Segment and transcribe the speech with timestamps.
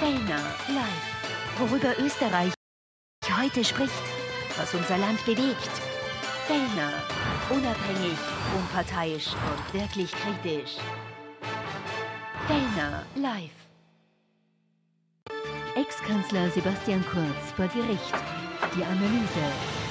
[0.00, 1.58] Fellner live.
[1.58, 2.54] Worüber Österreich
[3.38, 3.92] heute spricht,
[4.56, 5.70] was unser Land bewegt.
[6.46, 7.02] Fellner,
[7.50, 8.16] unabhängig,
[8.56, 10.76] unparteiisch und wirklich kritisch.
[12.46, 13.50] Fellner live.
[15.76, 18.14] Ex-Kanzler Sebastian Kurz vor Gericht.
[18.74, 19.89] Die Analyse.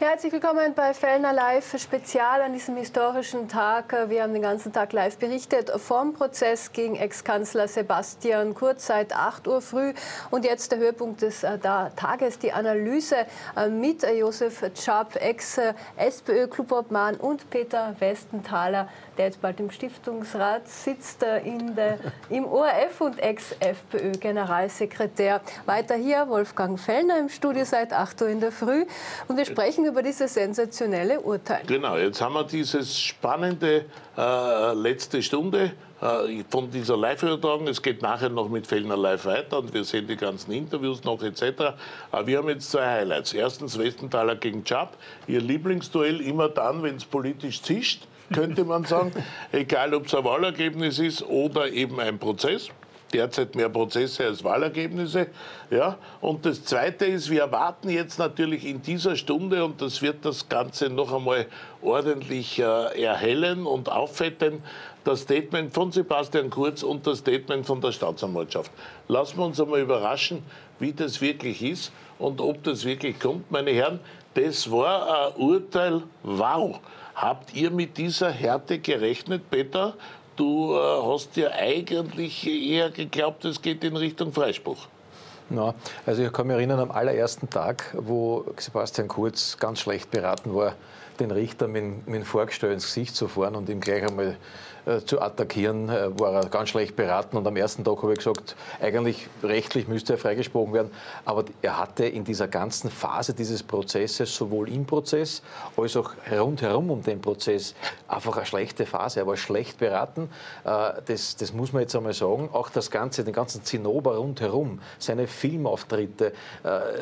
[0.00, 3.94] Ja, herzlich willkommen bei Fellner Live Spezial an diesem historischen Tag.
[4.08, 9.46] Wir haben den ganzen Tag live berichtet vom Prozess gegen Ex-Kanzler Sebastian Kurz seit 8
[9.46, 9.92] Uhr früh.
[10.30, 17.50] Und jetzt der Höhepunkt des äh, Tages, die Analyse äh, mit Josef Czap, Ex-SPÖ-Clubobmann und
[17.50, 21.98] Peter Westenthaler, der jetzt bald im Stiftungsrat sitzt, äh, in der,
[22.30, 25.42] im ORF und Ex-FPÖ-Generalsekretär.
[25.66, 28.86] Weiter hier Wolfgang Fellner im Studio seit 8 Uhr in der Früh.
[29.28, 31.62] Und wir sprechen über dieses sensationelle Urteil.
[31.66, 33.84] Genau, jetzt haben wir dieses spannende
[34.16, 37.66] äh, letzte Stunde äh, von dieser Live-Übertragung.
[37.66, 41.22] Es geht nachher noch mit Fellner Live weiter und wir sehen die ganzen Interviews noch
[41.22, 41.74] etc.
[42.12, 43.32] Aber wir haben jetzt zwei Highlights.
[43.32, 49.12] Erstens Westenthaler gegen Chap, ihr Lieblingsduell immer dann, wenn es politisch zischt, könnte man sagen.
[49.52, 52.70] Egal, ob es ein Wahlergebnis ist oder eben ein Prozess
[53.12, 55.28] derzeit mehr Prozesse als Wahlergebnisse.
[55.70, 55.98] Ja.
[56.20, 60.48] Und das Zweite ist, wir erwarten jetzt natürlich in dieser Stunde, und das wird das
[60.48, 61.46] Ganze noch einmal
[61.82, 64.62] ordentlich äh, erhellen und auffetten,
[65.04, 68.70] das Statement von Sebastian Kurz und das Statement von der Staatsanwaltschaft.
[69.08, 70.42] Lassen wir uns einmal überraschen,
[70.78, 73.50] wie das wirklich ist und ob das wirklich kommt.
[73.50, 74.00] Meine Herren,
[74.34, 76.78] das war ein Urteil, wow.
[77.14, 79.94] Habt ihr mit dieser Härte gerechnet, Peter?
[80.40, 84.86] Du äh, hast ja eigentlich eher geglaubt, es geht in Richtung Freispruch.
[85.50, 85.74] Na,
[86.06, 90.76] also ich kann mich erinnern am allerersten Tag, wo Sebastian Kurz ganz schlecht beraten war,
[91.18, 94.36] den Richter mit, mit dem Vorgestell ins Gesicht zu fahren und ihm gleich einmal
[95.04, 97.36] zu attackieren, äh, war er ganz schlecht beraten.
[97.36, 100.90] Und am ersten Tag habe ich gesagt, eigentlich rechtlich müsste er freigesprochen werden.
[101.24, 105.42] Aber er hatte in dieser ganzen Phase dieses Prozesses, sowohl im Prozess
[105.76, 107.74] als auch rundherum um den Prozess,
[108.08, 109.20] einfach eine schlechte Phase.
[109.20, 110.30] Er war schlecht beraten.
[110.64, 112.48] Äh, das, das muss man jetzt einmal sagen.
[112.52, 116.32] Auch das Ganze, den ganzen Zinnober rundherum, seine Filmauftritte,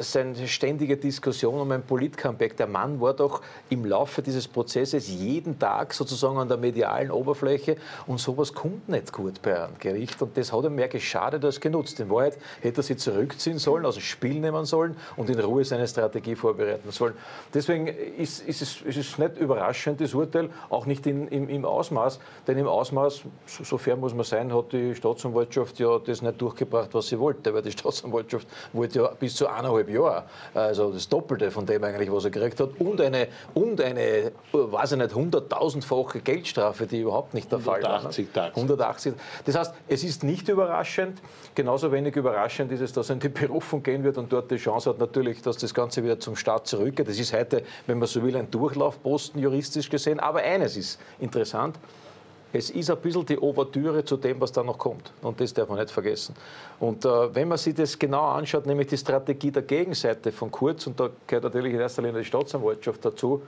[0.01, 2.57] seine ständige Diskussion um ein Polit-Comeback.
[2.57, 7.68] Der Mann war doch im Laufe dieses Prozesses jeden Tag sozusagen an der medialen Oberfläche
[8.07, 10.21] und sowas kommt nicht gut bei einem Gericht.
[10.23, 12.01] Und das hat ihm mehr geschadet als genutzt.
[12.01, 15.65] In Wahrheit hätte er sich zurückziehen sollen, aus dem Spiel nehmen sollen und in Ruhe
[15.65, 17.15] seine Strategie vorbereiten sollen.
[17.53, 22.19] Deswegen ist, ist, es, es nicht überraschend, das Urteil, auch nicht in, im, im Ausmaß.
[22.47, 26.41] Denn im Ausmaß, so, so fair muss man sein, hat die Staatsanwaltschaft ja das nicht
[26.41, 27.53] durchgebracht, was sie wollte.
[27.53, 30.25] Weil die Staatsanwaltschaft wollte ja bis zu eineinhalb Jahre,
[30.55, 34.93] also das Doppelte von dem eigentlich, was er gekriegt hat, und eine, und eine weiß
[34.93, 38.57] ich nicht, hunderttausendfache Geldstrafe, die überhaupt nicht der Fall 180 Tage.
[38.57, 39.15] 180.
[39.45, 41.21] Das heißt, es ist nicht überraschend.
[41.55, 44.57] Genauso wenig überraschend ist es, dass er in die Berufung gehen wird und dort die
[44.57, 47.09] Chance hat natürlich, dass das Ganze wieder zum Start zurückgeht.
[47.09, 50.21] Das ist heute, wenn man so will, ein Durchlaufposten juristisch gesehen.
[50.21, 51.79] Aber eines ist interessant.
[52.51, 55.13] Es ist ein bisschen die Ouvertüre zu dem, was da noch kommt.
[55.21, 56.35] Und das darf man nicht vergessen.
[56.81, 60.87] Und äh, wenn man sich das genau anschaut, nämlich die Strategie der Gegenseite von Kurz,
[60.87, 63.43] und da gehört natürlich in erster Linie die Staatsanwaltschaft dazu,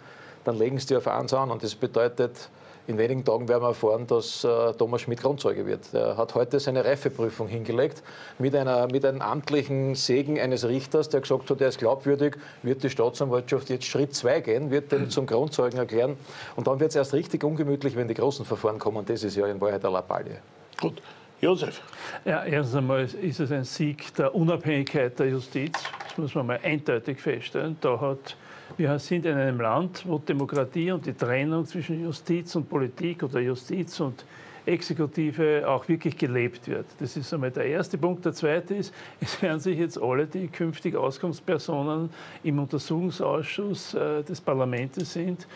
[0.44, 1.50] dann legen sie die auf eins an.
[1.50, 2.50] Und das bedeutet,
[2.87, 5.93] in wenigen Tagen werden wir erfahren, dass äh, Thomas Schmidt Grundzeuge wird.
[5.93, 8.03] Er hat heute seine Reifeprüfung hingelegt.
[8.39, 12.83] Mit, einer, mit einem amtlichen Segen eines Richters, der gesagt hat, er ist glaubwürdig, wird
[12.83, 16.17] die Staatsanwaltschaft jetzt Schritt zwei gehen, wird den zum Grundzeugen erklären.
[16.57, 19.05] Und dann wird es erst richtig ungemütlich, wenn die großen Verfahren kommen.
[19.07, 20.39] Das ist ja in Wahrheit eine Lappalie.
[20.81, 21.01] Gut.
[21.41, 21.81] Josef.
[22.27, 25.73] Ja, erstens einmal ist es ein Sieg der Unabhängigkeit der Justiz.
[26.09, 27.79] Das muss man mal eindeutig feststellen.
[27.81, 28.37] Da hat
[28.76, 33.41] wir sind in einem Land, wo Demokratie und die Trennung zwischen Justiz und Politik oder
[33.41, 34.25] Justiz und
[34.66, 36.86] Exekutive auch wirklich gelebt wird.
[36.98, 38.25] Das ist einmal der erste Punkt.
[38.25, 42.10] Der zweite ist, es werden sich jetzt alle, die künftig Auskunftspersonen
[42.42, 45.47] im Untersuchungsausschuss äh, des Parlaments sind,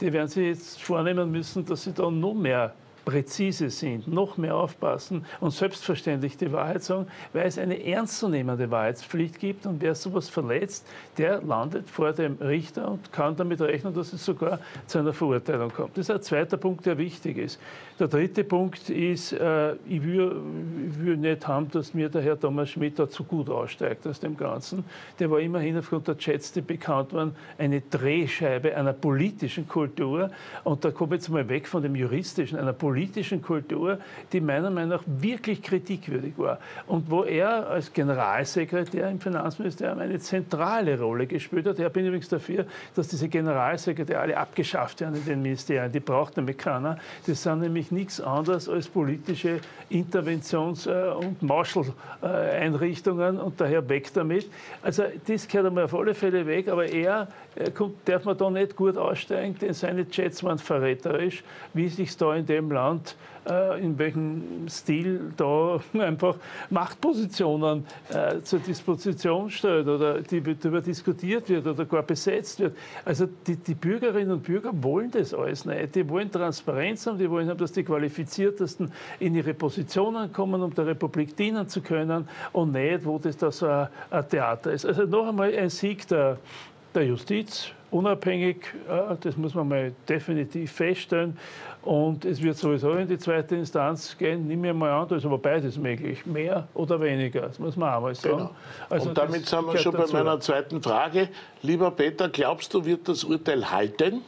[0.00, 2.74] die werden sich jetzt vornehmen müssen, dass sie da noch mehr
[3.04, 9.38] präzise sind, noch mehr aufpassen und selbstverständlich die Wahrheit sagen, weil es eine ernstzunehmende Wahrheitspflicht
[9.38, 10.86] gibt und wer sowas verletzt,
[11.18, 15.70] der landet vor dem Richter und kann damit rechnen, dass es sogar zu einer Verurteilung
[15.70, 15.96] kommt.
[15.96, 17.60] Das ist ein zweiter Punkt, der wichtig ist.
[17.98, 20.36] Der dritte Punkt ist, äh, ich will,
[20.98, 24.36] will nicht haben, dass mir der Herr Thomas Schmidt da zu gut aussteigt aus dem
[24.36, 24.84] Ganzen.
[25.18, 30.30] Der war immerhin aufgrund der Chats, die bekannt waren, eine Drehscheibe einer politischen Kultur.
[30.64, 33.98] Und da komme ich jetzt mal weg von dem juristischen, einer politischen politischen Kultur,
[34.32, 36.58] die meiner Meinung nach wirklich kritikwürdig war.
[36.86, 41.80] Und wo er als Generalsekretär im Finanzministerium eine zentrale Rolle gespielt hat.
[41.80, 45.90] Ich bin übrigens dafür, dass diese Generalsekretäre alle abgeschafft werden in den Ministerien.
[45.90, 46.96] Die braucht nämlich keiner.
[47.26, 49.58] Das sind nämlich nichts anderes als politische
[49.90, 54.48] Interventions- äh, und Marshall-Einrichtungen und daher weg damit.
[54.82, 57.26] Also das gehört einmal auf alle Fälle weg, aber er
[57.74, 61.42] kommt, darf man da nicht gut aussteigen, denn seine Chats waren verräterisch,
[61.72, 62.83] wie sich da in dem Land
[63.48, 66.36] äh, in welchem Stil da einfach
[66.70, 72.76] Machtpositionen äh, zur Disposition stellt oder darüber diskutiert wird oder gar besetzt wird.
[73.04, 75.94] Also die, die, Bürgerinnen und Bürger wollen das alles nicht.
[75.94, 78.90] Die wollen Transparenz haben, die wollen haben, dass die Qualifiziertesten
[79.20, 83.50] in ihre Positionen kommen, um der Republik dienen zu können und nicht, wo das da
[83.52, 84.86] so ein, ein Theater ist.
[84.86, 86.38] Also noch einmal ein Sieg der,
[86.94, 91.36] der Justiz, unabhängig, äh, das muss man mal definitiv feststellen.
[91.84, 95.26] Und es wird sowieso in die zweite Instanz gehen, nimm mir mal an, da ist
[95.26, 98.38] aber beides möglich, mehr oder weniger, das muss man auch mal sagen.
[98.38, 98.50] Genau.
[98.88, 100.14] Also und damit sind wir schon bei dazu.
[100.14, 101.28] meiner zweiten Frage.
[101.60, 104.22] Lieber Peter, glaubst du, wird das Urteil halten?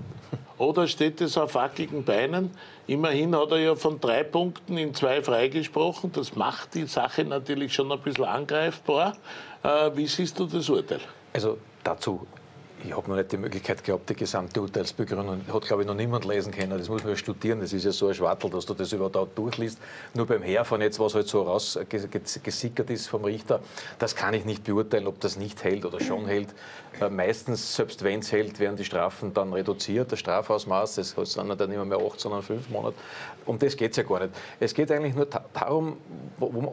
[0.58, 2.50] Oder steht es auf wackeligen Beinen?
[2.86, 6.12] Immerhin hat er ja von drei Punkten in zwei freigesprochen.
[6.12, 9.16] Das macht die Sache natürlich schon ein bisschen angreifbar.
[9.62, 11.00] Äh, wie siehst du das Urteil?
[11.32, 12.26] Also dazu
[12.84, 16.24] ich habe noch nicht die Möglichkeit gehabt, die gesamte Urteilsbegründung hat, glaube ich, noch niemand
[16.24, 16.78] lesen können.
[16.78, 17.60] Das muss man ja studieren.
[17.60, 19.78] Das ist ja so ein Schwartel, dass du das überhaupt durchliest.
[20.14, 23.60] Nur beim Herfahren jetzt, was halt so rausgesickert ist vom Richter,
[23.98, 26.48] das kann ich nicht beurteilen, ob das nicht hält oder schon hält.
[27.00, 30.94] Äh, meistens, selbst wenn es hält, werden die Strafen dann reduziert, das Strafausmaß.
[30.96, 32.96] Das sind dann nicht mehr acht, sondern fünf Monate.
[33.44, 34.34] Um das geht es ja gar nicht.
[34.60, 35.96] Es geht eigentlich nur darum,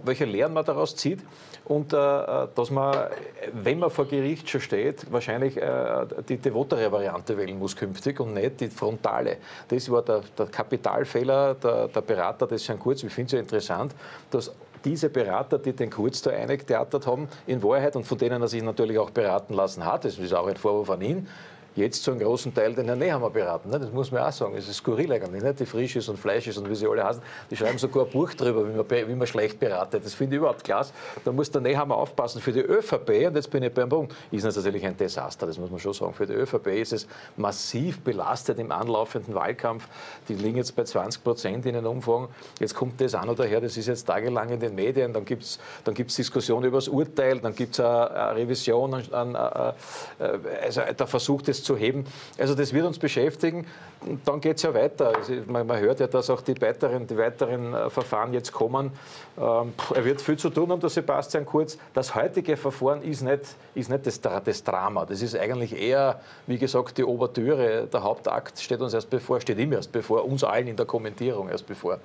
[0.03, 1.19] welche Lehren man daraus zieht
[1.65, 3.07] und äh, dass man,
[3.53, 8.35] wenn man vor Gericht schon steht, wahrscheinlich äh, die devotere Variante wählen muss künftig und
[8.35, 9.37] nicht die frontale.
[9.67, 13.01] Das war der, der Kapitalfehler der, der, Berater des Herrn Kurz.
[13.01, 13.95] Ich finde es ja interessant,
[14.29, 14.51] dass
[14.83, 18.61] diese Berater, die den Kurz da eingetheatert haben, in Wahrheit und von denen er sich
[18.61, 21.27] natürlich auch beraten lassen hat, das ist auch ein Vorwurf an ihn,
[21.75, 23.69] jetzt zu einem großen Teil den Herrn Nehammer beraten.
[23.69, 23.79] Ne?
[23.79, 24.55] Das muss man auch sagen.
[24.55, 25.43] Es ist skurril eigentlich.
[25.43, 25.53] Ne?
[25.53, 28.67] Die Frisches und Fleisches und wie sie alle heißen, die schreiben sogar ein Buch darüber,
[28.67, 30.05] wie man, wie man schlecht beratet.
[30.05, 30.93] Das finde ich überhaupt klasse.
[31.23, 32.41] Da muss der Nehammer aufpassen.
[32.41, 35.57] Für die ÖVP, und jetzt bin ich beim Punkt, ist das natürlich ein Desaster, das
[35.57, 36.13] muss man schon sagen.
[36.13, 37.07] Für die ÖVP ist es
[37.37, 39.87] massiv belastet im anlaufenden Wahlkampf.
[40.29, 42.29] Die liegen jetzt bei 20 Prozent in den Umfragen.
[42.59, 45.13] Jetzt kommt das an oder her, das ist jetzt tagelang in den Medien.
[45.13, 48.93] Dann gibt es dann gibt's Diskussionen über das Urteil, dann gibt es eine, eine, Revision,
[49.11, 52.05] an, also der Versuch, das zu heben.
[52.37, 53.65] Also das wird uns beschäftigen.
[54.23, 55.15] Dann geht es ja weiter.
[55.15, 58.91] Also man, man, hört ja, dass auch die weiteren, die weiteren äh, Verfahren jetzt kommen.
[59.37, 61.77] Ähm, er wird viel zu tun haben, der Sebastian Kurz.
[61.93, 63.41] Das heutige Verfahren ist nicht,
[63.73, 65.05] ist nicht das, das Drama.
[65.05, 67.87] Das ist eigentlich eher, wie gesagt, die Obertüre.
[67.91, 71.49] Der Hauptakt steht uns erst bevor, steht ihm erst bevor, uns allen in der Kommentierung
[71.49, 71.99] erst bevor.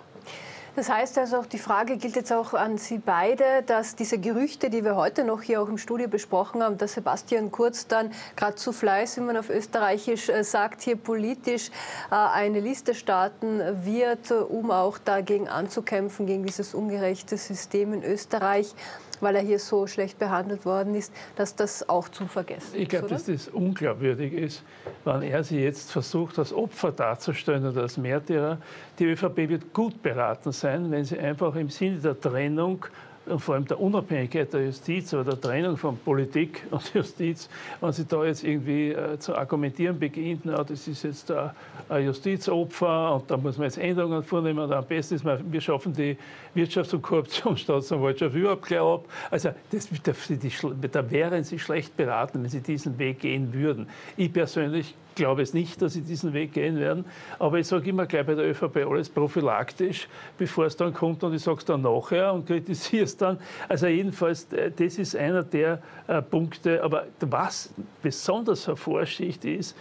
[0.80, 4.82] Das heißt also, die Frage gilt jetzt auch an Sie beide, dass diese Gerüchte, die
[4.82, 8.72] wir heute noch hier auch im Studio besprochen haben, dass Sebastian Kurz dann gerade zu
[8.72, 11.68] Fleiß, wie man auf Österreichisch äh, sagt, hier politisch
[12.10, 18.74] äh, eine Liste starten wird, um auch dagegen anzukämpfen, gegen dieses ungerechte System in Österreich
[19.22, 22.80] weil er hier so schlecht behandelt worden ist, dass das auch zu vergessen ist.
[22.80, 24.62] Ich glaube, dass das unglaubwürdig ist,
[25.04, 28.58] wenn er sich jetzt versucht, als Opfer darzustellen oder als Märtyrer.
[28.98, 32.86] Die ÖVP wird gut beraten sein, wenn sie einfach im Sinne der Trennung
[33.30, 37.48] und vor allem der Unabhängigkeit der Justiz oder der Trennung von Politik und Justiz,
[37.80, 41.50] wenn sie da jetzt irgendwie äh, zu argumentieren beginnt, na, das ist jetzt ein,
[41.88, 45.60] ein Justizopfer und da muss man jetzt Änderungen vornehmen und am besten ist, man, wir
[45.60, 46.16] schaffen die
[46.54, 49.04] Wirtschafts- und Korruptionsstaatsanwaltschaft überhaupt gleich ab.
[49.30, 50.12] Also das, da,
[50.90, 53.88] da wären sie schlecht beraten, wenn sie diesen Weg gehen würden.
[54.16, 57.04] Ich persönlich glaube es nicht, dass sie diesen Weg gehen werden.
[57.38, 60.08] Aber ich sage immer gleich bei der ÖVP alles prophylaktisch,
[60.38, 63.38] bevor es dann kommt und ich sage es dann nachher und kritisiere es dann.
[63.68, 66.82] Also jedenfalls, äh, das ist einer der äh, Punkte.
[66.82, 67.70] Aber was
[68.02, 69.76] besonders hervorsticht ist,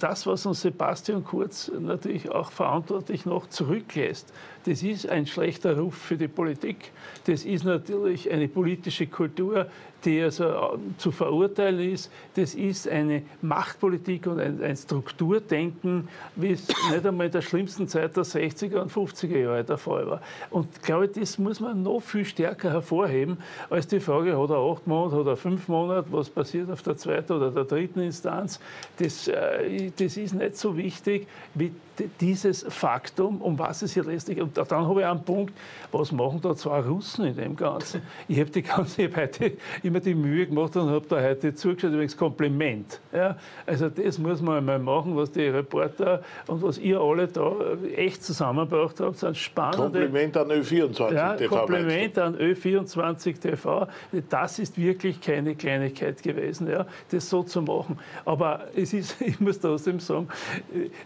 [0.00, 4.32] das, was uns Sebastian Kurz natürlich auch verantwortlich noch zurücklässt,
[4.64, 6.92] das ist ein schlechter Ruf für die Politik.
[7.24, 9.66] Das ist natürlich eine politische Kultur,
[10.04, 12.10] die also äh, zu verurteilen ist.
[12.34, 17.88] Das ist eine Machtpolitik und ein, ein Strukturdenken, wie es nicht einmal in der schlimmsten
[17.88, 20.20] Zeit der 60er und 50er Jahre der Fall war.
[20.50, 23.38] Und ich glaube, das muss man noch viel stärker hervorheben,
[23.70, 26.96] als die Frage, hat er acht Monate, hat er fünf Monate, was passiert auf der
[26.96, 28.60] zweiten oder der dritten Instanz.
[28.98, 31.72] Das das, äh, das ist nicht so wichtig wie
[32.20, 35.52] dieses Faktum, um was es hier letztlich Und dann habe ich einen Punkt,
[35.90, 38.02] was machen da zwei Russen in dem Ganzen?
[38.28, 39.52] Ich habe die ganze, ich heute
[39.82, 43.00] immer die Mühe gemacht und habe da heute zugeschaut, übrigens Kompliment.
[43.12, 43.36] Ja,
[43.66, 47.54] also das muss man einmal machen, was die Reporter und was ihr alle da
[47.94, 50.00] echt zusammengebracht habt, sind spannende...
[50.00, 51.56] Kompliment an Ö24 ja, TV.
[51.56, 53.86] Kompliment an Ö24 TV.
[54.30, 57.98] Das ist wirklich keine Kleinigkeit gewesen, ja, das so zu machen.
[58.24, 60.28] Aber es ist, ich muss trotzdem sagen,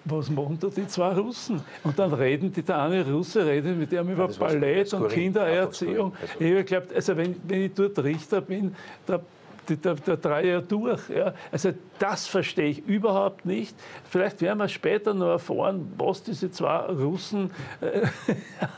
[0.05, 1.61] was machen da die zwei Russen?
[1.85, 6.13] Und dann reden die, der eine Russe redet mit dem über Ballett und Kindererziehung.
[6.39, 8.75] Ich habe geglaubt, also wenn, wenn ich dort Richter bin,
[9.07, 9.21] da
[9.69, 11.09] der, der Dreier durch.
[11.09, 11.35] Ja.
[11.51, 13.75] Also das verstehe ich überhaupt nicht.
[14.09, 17.51] Vielleicht werden wir später noch erfahren, was diese zwei Russen
[17.81, 18.07] äh,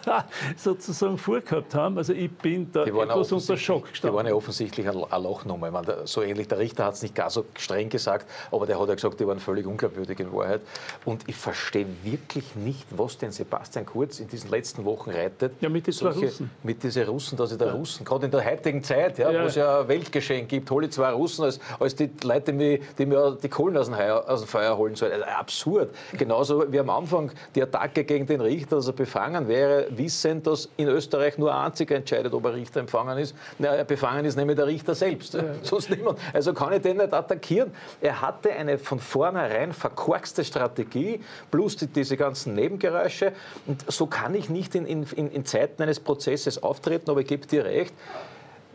[0.57, 1.99] sozusagen vorgehabt haben.
[1.99, 4.15] Also ich bin da etwas unter Schock gestanden.
[4.15, 5.71] Die waren ja offensichtlich ein Lochnummer.
[5.71, 8.89] Meine, so ähnlich, der Richter hat es nicht gar so streng gesagt, aber der hat
[8.89, 10.61] ja gesagt, die waren völlig unglaubwürdig in Wahrheit.
[11.05, 15.53] Und ich verstehe wirklich nicht, was den Sebastian Kurz in diesen letzten Wochen reitet.
[15.61, 16.51] Ja, mit zwei Russen.
[16.63, 17.73] Mit diesen Russen, dass sie der ja.
[17.75, 19.43] Russen, gerade in der heutigen Zeit, ja, ja.
[19.43, 22.81] wo es ja ein Weltgeschehen gibt, hole ich zwei Russen als, als die Leute, die,
[22.99, 25.13] die mir die Kohlen aus dem, Heuer, aus dem Feuer holen sollen.
[25.13, 25.95] Also absurd.
[26.17, 30.69] Genauso wie am Anfang die Attacke gegen den Richter, dass er befangen wäre, wissend, dass
[30.77, 33.35] in Österreich nur ein einziger entscheidet, ob er Richter empfangen ist.
[33.59, 35.35] Na, er befangen ist nämlich der Richter selbst.
[35.35, 35.43] Ja.
[35.63, 36.19] Sonst niemand.
[36.33, 37.73] Also kann ich den nicht attackieren.
[38.01, 43.33] Er hatte eine von vornherein verkorkste Strategie, plus die, diese ganzen Nebengeräusche.
[43.67, 47.47] Und so kann ich nicht in, in, in Zeiten eines Prozesses auftreten, aber ich gebe
[47.47, 47.95] dir recht.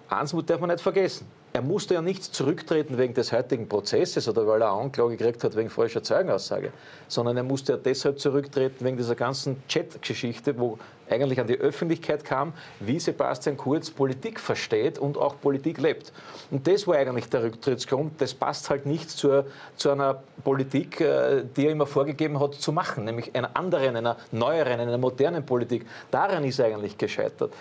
[0.09, 1.27] Eins darf man nicht vergessen.
[1.55, 5.55] Er musste ja nicht zurücktreten wegen des heutigen Prozesses oder weil er Anklage gekriegt hat
[5.55, 6.71] wegen falscher Zeugenaussage,
[7.07, 12.25] sondern er musste ja deshalb zurücktreten wegen dieser ganzen Chat-Geschichte, wo eigentlich an die Öffentlichkeit
[12.25, 16.11] kam, wie Sebastian Kurz Politik versteht und auch Politik lebt.
[16.49, 18.19] Und das war eigentlich der Rücktrittsgrund.
[18.19, 19.45] Das passt halt nicht zur,
[19.75, 24.17] zu einer Politik, äh, die er immer vorgegeben hat zu machen, nämlich einer anderen, einer
[24.31, 25.85] neueren, einer modernen Politik.
[26.09, 27.53] Daran ist er eigentlich gescheitert.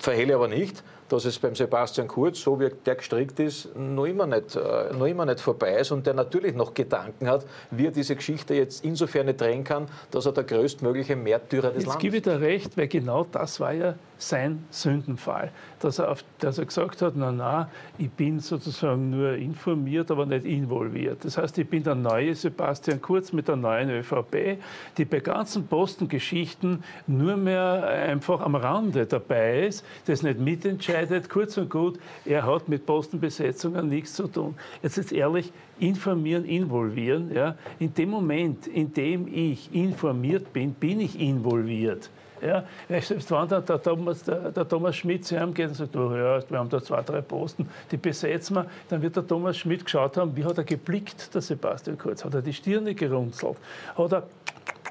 [0.00, 4.26] Verhehle aber nicht, dass es beim Sebastian Kurz, so wie der gestrickt ist, noch immer,
[4.26, 7.90] nicht, äh, noch immer nicht vorbei ist und der natürlich noch Gedanken hat, wie er
[7.90, 11.94] diese Geschichte jetzt insofern drehen kann, dass er der größtmögliche Märtyrer des jetzt Landes ist.
[11.94, 16.24] Jetzt gebe ich dir recht, weil genau das war ja sein Sündenfall, dass er, auf,
[16.38, 21.24] dass er gesagt hat, na na, ich bin sozusagen nur informiert, aber nicht involviert.
[21.24, 24.58] Das heißt, ich bin der neue Sebastian Kurz mit der neuen ÖVP,
[24.96, 31.56] die bei ganzen Postengeschichten nur mehr einfach am Rande dabei ist, das nicht mitentscheidet, kurz
[31.56, 34.54] und gut, er hat mit Postenbesetzungen nichts zu tun.
[34.82, 37.30] Jetzt ist ehrlich, informieren, involvieren.
[37.34, 37.56] Ja.
[37.78, 42.10] In dem Moment, in dem ich informiert bin, bin ich involviert.
[42.42, 42.64] Ja,
[43.00, 46.14] selbst wenn der, der, Thomas, der, der Thomas Schmidt zu ihm geht und sagt, oh,
[46.14, 49.84] ja, wir haben da zwei, drei Posten, die besetzen wir, dann wird der Thomas Schmidt
[49.84, 53.56] geschaut haben, wie hat er geblickt, der Sebastian Kurz, hat er die Stirne gerunzelt,
[53.96, 54.22] hat er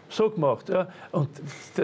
[0.09, 0.69] so gemacht.
[0.69, 0.87] Ja.
[1.11, 1.29] Und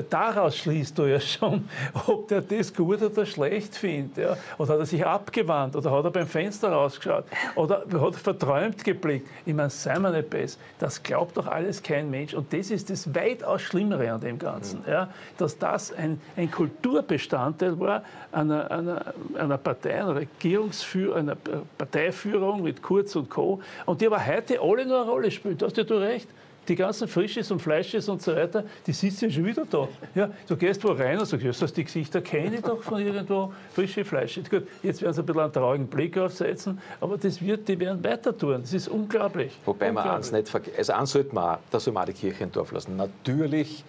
[0.10, 1.68] daraus schließt du ja schon,
[2.08, 4.18] ob der das gut oder schlecht findet.
[4.18, 4.38] Ja.
[4.58, 7.26] Oder hat er sich abgewandt oder hat er beim Fenster rausgeschaut
[7.56, 9.28] oder hat er verträumt geblickt.
[9.46, 10.60] Ich meine, sei mal nicht besser.
[10.80, 12.34] Das glaubt doch alles kein Mensch.
[12.34, 14.80] Und das ist das weitaus Schlimmere an dem Ganzen.
[14.82, 14.92] Mhm.
[14.92, 15.10] Ja.
[15.38, 21.38] Dass das ein, ein Kulturbestandteil war einer, einer, einer Partei, einer Regierungsführung, einer
[21.78, 23.62] Parteiführung mit Kurz und Co.
[23.86, 25.58] Und die aber heute alle nur eine Rolle spielen.
[25.58, 26.28] Da hast ja du recht
[26.68, 29.88] die ganzen Frisches und Fleisches und so weiter, die sitzen ja schon wieder da.
[30.16, 33.54] Ja, du gehst wo rein und sagst, ja, die Gesichter kenne ich doch von irgendwo,
[33.74, 34.40] frische Fleisch.
[34.50, 38.04] Gut, jetzt werden sie ein bisschen einen traurigen Blick aufsetzen, aber das wird, die werden
[38.04, 38.62] weiter tun.
[38.62, 39.58] Das ist unglaublich.
[39.66, 40.12] Wobei unglaublich.
[40.12, 42.72] man eins nicht vergessen, also eins sollte man, da soll man auch die Kirche Dorf
[42.72, 42.96] lassen.
[42.96, 43.84] Natürlich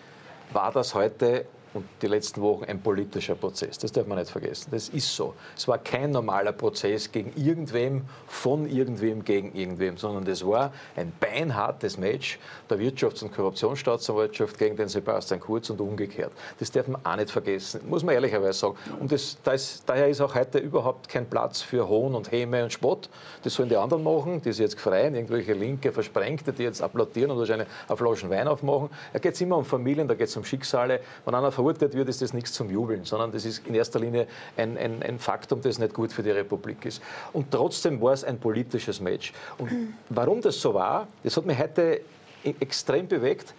[0.52, 3.78] war das heute und die letzten Wochen ein politischer Prozess.
[3.78, 4.68] Das darf man nicht vergessen.
[4.70, 5.34] Das ist so.
[5.56, 11.12] Es war kein normaler Prozess gegen irgendwem, von irgendwem gegen irgendwem, sondern das war ein
[11.18, 12.38] beinhartes Match
[12.70, 16.32] der Wirtschafts- und Korruptionsstaatsanwaltschaft gegen den Sebastian Kurz und umgekehrt.
[16.58, 18.76] Das darf man auch nicht vergessen, muss man ehrlicherweise sagen.
[19.00, 22.72] Und das, das, daher ist auch heute überhaupt kein Platz für Hohn und Häme und
[22.72, 23.08] Spott.
[23.42, 27.30] Das sollen die anderen machen, die sich jetzt freien, irgendwelche linke Versprengte, die jetzt applaudieren
[27.30, 28.90] und wahrscheinlich eine Flaschen Wein aufmachen.
[29.12, 31.00] Da geht es immer um Familien, da geht es um Schicksale.
[31.24, 34.26] Wenn einer verurteilt wird, ist das nichts zum Jubeln, sondern das ist in erster Linie
[34.56, 37.02] ein, ein, ein Faktum, das nicht gut für die Republik ist.
[37.32, 39.32] Und trotzdem war es ein politisches Match.
[39.56, 42.02] Und warum das so war, das hat mich heute
[42.60, 43.54] extrem bewegt.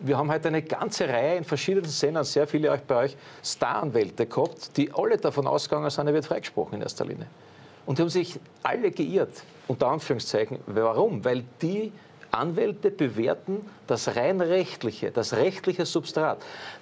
[0.00, 4.76] Wir haben heute eine ganze Reihe in verschiedenen Sendern, sehr viele bei euch Staranwälte gehabt,
[4.76, 7.26] die alle davon ausgegangen sind, er wird freigesprochen in erster Linie.
[7.86, 10.58] Und die haben sich alle geirrt, unter Anführungszeichen.
[10.66, 11.24] Warum?
[11.24, 11.92] Weil die
[12.32, 16.38] Anwälte bewerten das rein rechtliche, das rechtliche Substrat.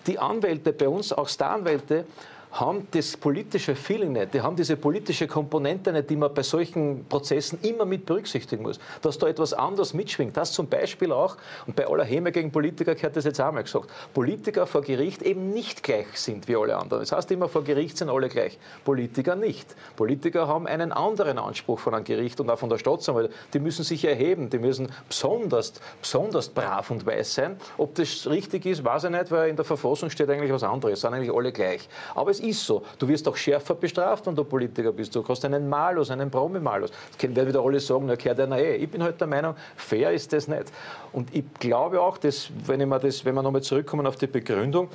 [0.06, 2.04] Die Anwälte bei uns, auch Staranwälte,
[2.52, 7.04] haben das politische Feeling nicht, die haben diese politische Komponente nicht, die man bei solchen
[7.08, 8.80] Prozessen immer mit berücksichtigen muss.
[9.02, 10.36] Dass da etwas anderes mitschwingt.
[10.36, 13.88] Das zum Beispiel auch, und bei aller Häme gegen Politiker gehört das jetzt einmal gesagt,
[14.14, 17.02] Politiker vor Gericht eben nicht gleich sind wie alle anderen.
[17.02, 18.58] Das heißt immer, vor Gericht sind alle gleich.
[18.84, 19.76] Politiker nicht.
[19.96, 23.54] Politiker haben einen anderen Anspruch von einem Gericht und auch von der Staatsanwaltschaft.
[23.54, 27.56] Die müssen sich erheben, die müssen besonders, besonders brav und weiß sein.
[27.78, 31.00] Ob das richtig ist, weiß ich nicht, weil in der Verfassung steht eigentlich was anderes,
[31.00, 31.88] sind eigentlich alle gleich.
[32.14, 32.82] Aber es ist so.
[32.98, 35.14] Du wirst auch schärfer bestraft, wenn du Politiker bist.
[35.14, 36.90] Du hast einen Malus, einen Promi-Malus.
[37.18, 38.76] Das werden wieder alle sagen, na, gehört einer eh.
[38.76, 40.72] Ich bin halt der Meinung, fair ist das nicht.
[41.12, 44.26] Und ich glaube auch, dass, wenn, ich mir das, wenn wir nochmal zurückkommen auf die
[44.26, 44.88] Begründung,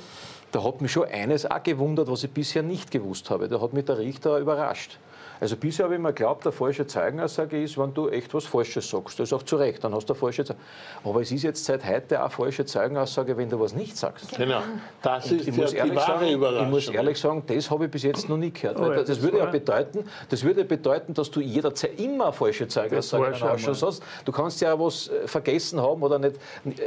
[0.52, 3.48] da hat mich schon eines auch gewundert, was ich bisher nicht gewusst habe.
[3.48, 4.98] Da hat mich der Richter überrascht.
[5.40, 8.88] Also bisher habe ich mir geglaubt, der falsche Zeugenaussage ist, wenn du echt was Falsches
[8.88, 9.18] sagst.
[9.18, 10.66] Das ist auch zu Recht, dann hast du eine falsche Zeugenaussage.
[11.04, 14.36] Aber es ist jetzt seit heute auch falsche Zeugenaussage, wenn du was nicht sagst.
[14.36, 14.60] Genau,
[15.02, 16.66] das ist ich muss, die ehrlich wahre sagen, Überraschung.
[16.66, 18.78] ich muss ehrlich sagen, das habe ich bis jetzt noch nie gehört.
[18.80, 22.32] Oh ja, das, das würde ja bedeuten, das würde bedeuten, dass du jederzeit immer eine
[22.32, 23.26] falsche Zeugenaussage
[23.66, 24.02] hast.
[24.24, 26.36] Du kannst ja was äh, vergessen haben oder nicht.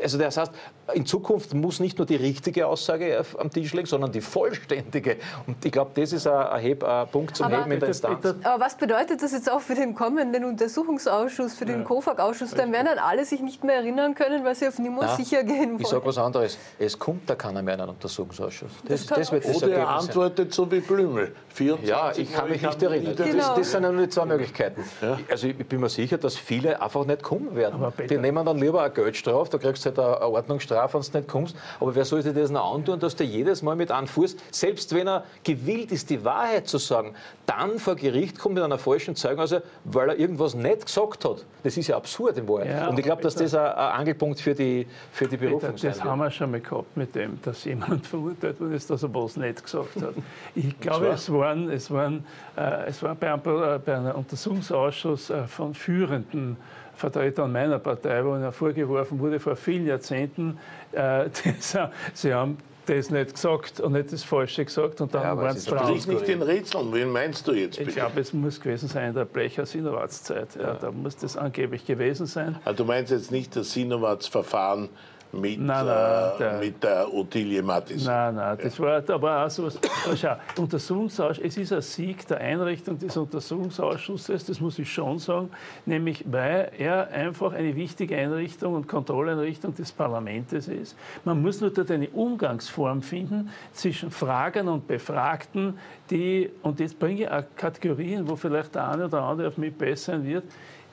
[0.02, 0.52] Also das heißt,
[0.94, 5.18] in Zukunft muss nicht nur die richtige Aussage am Tisch liegen, sondern die vollständige.
[5.48, 6.48] Und ich glaube, das ist ein,
[6.82, 8.36] ein, Punkt zum Aber- Heben in der Instanz.
[8.44, 12.52] Aber was bedeutet das jetzt auch für den kommenden Untersuchungsausschuss, für den KOFAG-Ausschuss?
[12.52, 15.76] Dann werden dann alle sich nicht mehr erinnern können, weil sie auf Nein, sicher gehen
[15.78, 15.86] Ich wollen.
[15.86, 16.58] sage was anderes.
[16.78, 18.72] Es kommt da keiner mehr in einen Untersuchungsausschuss.
[18.88, 19.88] Das, kann das wird das Oder er sein.
[19.88, 21.36] antwortet so wie Blümel.
[21.54, 23.16] 24 Ja, ich kann mich nicht erinnern.
[23.16, 23.56] Das, Genau.
[23.56, 24.84] das sind ja nur die zwei Möglichkeiten.
[25.30, 27.82] Also ich bin mir sicher, dass viele einfach nicht kommen werden.
[28.10, 31.28] Die nehmen dann lieber eine Geldstrafe, da kriegst du halt eine Ordnungsstrafe, wenn du nicht
[31.28, 31.56] kommst.
[31.80, 34.94] Aber wer soll sich das noch antun, dass der jedes Mal mit einem Fuß, selbst
[34.96, 37.14] wenn er gewillt ist, die Wahrheit zu sagen,
[37.46, 41.46] dann vor Gericht kommt mit einer falschen Zeugung, also weil er irgendwas nicht gesagt hat.
[41.64, 42.68] Das ist ja absurd in Wahrheit.
[42.68, 45.82] Ja, Und ich glaube, dass das ein, ein Angelpunkt für die, für die Berufung Das,
[45.82, 49.04] sein das haben wir schon mal gehabt mit dem, dass jemand verurteilt worden ist, dass
[49.04, 50.14] er was nicht gesagt hat.
[50.56, 52.26] Ich glaube, es waren, es waren,
[52.58, 56.58] äh, es war bei einem, äh, bei einem Untersuchungsausschuss äh, von führenden
[56.96, 60.60] Vertretern meiner Partei, wo ihnen vorgeworfen wurde vor vielen Jahrzehnten,
[60.92, 61.30] äh,
[62.14, 62.58] sie haben
[62.98, 65.80] das nicht gesagt und nicht das Falsche gesagt und dann Ja, waren es dran.
[65.88, 66.94] Sprich nicht in Rätseln.
[66.94, 68.00] Wen meinst du jetzt Ich bitte?
[68.00, 70.56] glaube, es muss gewesen sein in der Blecher-Sinowatz-Zeit.
[70.56, 72.58] Ja, da muss das angeblich gewesen sein.
[72.66, 74.90] Ah, Du meinst jetzt nicht das Sinowatz-Verfahren
[75.32, 78.06] mit, Nein, nein, äh, der- mit der Ottilie Mattis?
[78.06, 79.78] Nein, nein, das war, war auch sowas.
[80.06, 85.20] Aber schau, Untersuchungsausschuss, es ist ein Sieg der Einrichtung des Untersuchungsausschusses, das muss ich schon
[85.20, 85.50] sagen,
[85.86, 90.96] nämlich weil er einfach eine wichtige Einrichtung und Kontrolleinrichtung des Parlaments ist.
[91.26, 95.78] Man muss nur dort eine Umgangsform finden zwischen Fragern und Befragten,
[96.10, 99.74] die, und jetzt bringe ich auch Kategorien, wo vielleicht der eine oder andere auf mich
[99.76, 100.44] besser sein wird,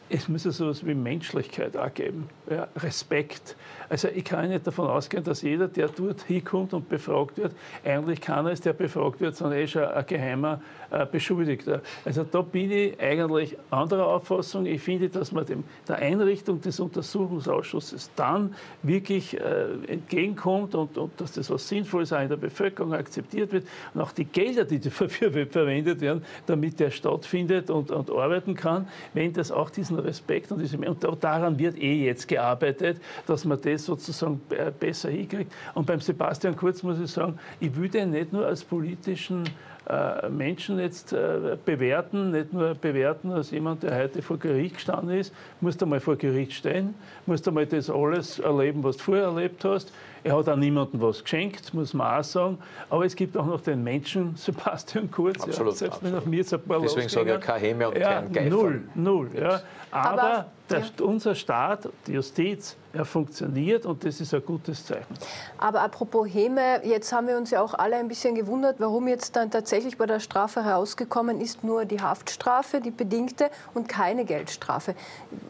[0.09, 3.57] es muss ja sowas wie Menschlichkeit auch geben, ja, Respekt.
[3.89, 7.53] Also ich kann nicht davon ausgehen, dass jeder, der dort hinkommt und befragt wird,
[7.85, 11.83] eigentlich keiner ist, der befragt wird, sondern eh schon ein geheimer äh, Beschuldigter.
[12.05, 14.67] Also da bin ich eigentlich anderer Auffassung.
[14.67, 21.21] Ich finde, dass man dem, der Einrichtung des Untersuchungsausschusses dann wirklich äh, entgegenkommt und, und
[21.21, 24.81] dass das was Sinnvolles auch in der Bevölkerung akzeptiert wird und auch die Gelder, die
[24.81, 25.09] dafür
[25.47, 30.61] verwendet werden, damit der stattfindet und, und arbeiten kann, wenn das auch diesen Respekt und
[30.61, 35.53] diese und daran wird eh jetzt gearbeitet, dass man das sozusagen äh, besser hinkriegt.
[35.75, 39.45] Und beim Sebastian Kurz muss ich sagen, ich will den nicht nur als politischen
[39.89, 45.17] äh, Menschen jetzt äh, bewerten, nicht nur bewerten als jemand, der heute vor Gericht gestanden
[45.17, 49.05] ist, musst du mal vor Gericht stehen, musst du mal das alles erleben, was du
[49.05, 49.93] vorher erlebt hast.
[50.27, 52.59] Er hat auch niemandem was geschenkt, muss man auch sagen.
[52.91, 55.43] Aber es gibt auch noch den Menschen Sebastian Kurz.
[55.43, 56.23] Absolut, ja, selbst wenn absolut.
[56.23, 57.41] auf mir jetzt ein paar Deswegen sage ich losgingen.
[57.41, 58.51] keine Häme und ja, kein Geifer.
[58.51, 59.31] Null, null.
[59.39, 59.61] Ja.
[59.91, 60.87] Aber, Aber- der, ja.
[61.05, 65.15] unser Staat, die Justiz, er funktioniert und das ist ein gutes Zeichen.
[65.59, 69.37] Aber apropos Häme, jetzt haben wir uns ja auch alle ein bisschen gewundert, warum jetzt
[69.37, 74.97] dann tatsächlich bei der Strafe herausgekommen ist, nur die Haftstrafe, die bedingte und keine Geldstrafe.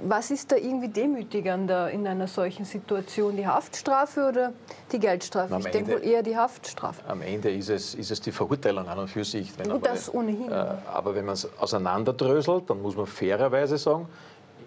[0.02, 4.52] Was ist da irgendwie demütigender in einer solchen Situation, die Haftstrafe oder
[4.92, 5.54] die Geldstrafe?
[5.54, 7.02] Am Ich denke Ende- wohl eher die Haftstrafe.
[7.08, 9.52] Am Ende ist es, ist es die Verurteilung an und für sich.
[9.58, 10.50] Wenn Und das ohnehin.
[10.50, 10.54] Äh,
[10.92, 14.06] aber wenn man es auseinanderdröselt, dann muss man fairerweise sagen,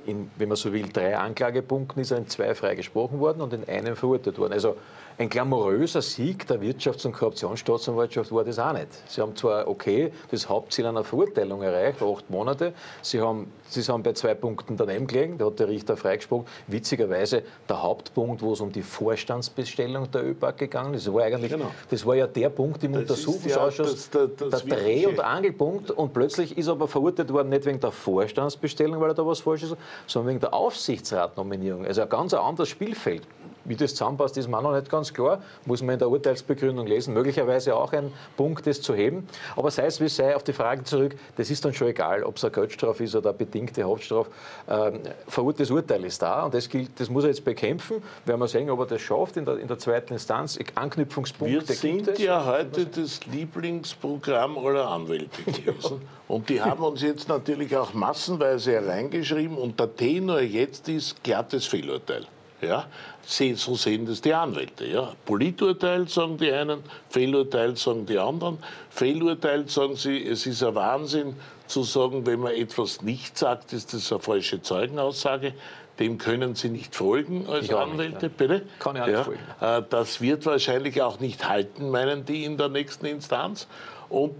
[0.05, 3.67] in, wenn man so will, drei Anklagepunkten ist er in zwei freigesprochen worden und in
[3.67, 4.53] einem verurteilt worden.
[4.53, 4.75] Also
[5.19, 8.87] ein glamouröser Sieg der Wirtschafts- und Korruptionsstaatsanwaltschaft war das auch nicht.
[9.09, 12.71] Sie haben zwar, okay, das Hauptziel einer Verurteilung erreicht, acht Monate.
[13.01, 16.45] Sie haben, sie haben bei zwei Punkten daneben gelegen, da hat der Richter freigesprochen.
[16.67, 21.51] Witzigerweise der Hauptpunkt, wo es um die Vorstandsbestellung der ÖPAC gegangen ist, das war eigentlich,
[21.51, 21.69] Genau.
[21.89, 25.91] das war ja der Punkt im Das Untersuchungsausschuss, ja das- das- der Dreh- und Angelpunkt
[25.91, 29.41] und plötzlich ist er aber verurteilt worden, nicht wegen der Vorstandsbestellung, weil er da was
[29.41, 29.75] falsch ist,
[30.07, 31.85] sondern wegen der Aufsichtsratnominierung.
[31.85, 33.23] Also ein ganz anderes Spielfeld.
[33.69, 35.43] Wie das zusammenpasst, ist mir noch nicht ganz klar.
[35.67, 37.13] Muss man in der Urteilsbegründung lesen.
[37.13, 39.27] Möglicherweise auch ein Punkt, das zu heben.
[39.55, 42.37] Aber sei es wie sei, auf die Frage zurück, das ist dann schon egal, ob
[42.37, 44.31] es eine Geldstrafe ist oder eine bedingte Haftstrafe.
[44.67, 45.01] Ähm,
[45.55, 48.01] das Urteil ist da und das, gilt, das muss er jetzt bekämpfen.
[48.25, 50.57] Werden wir sehen, ob er das schafft in der, in der zweiten Instanz.
[50.73, 56.01] Anknüpfungspunkte Wir sind ja heute das Lieblingsprogramm aller Anwälte gewesen.
[56.27, 61.65] Und die haben uns jetzt natürlich auch massenweise hereingeschrieben und der Tenor jetzt ist glattes
[61.65, 62.25] Fehlurteil.
[62.61, 62.87] Ja,
[63.29, 64.85] so sehen das die Anwälte.
[64.85, 65.13] Ja.
[65.25, 68.57] Politurteil sagen die einen, Fehlurteil sagen die anderen.
[68.89, 71.35] Fehlurteil sagen sie, es ist ein Wahnsinn
[71.67, 75.53] zu sagen, wenn man etwas nicht sagt, ist das eine falsche Zeugenaussage.
[75.99, 78.61] Dem können Sie nicht folgen als ich Anwälte, nicht, bitte?
[78.79, 79.17] Kann ich auch ja.
[79.17, 79.41] nicht folgen.
[79.59, 83.67] Äh, das wird wahrscheinlich auch nicht halten, meinen die in der nächsten Instanz.
[84.07, 84.33] Und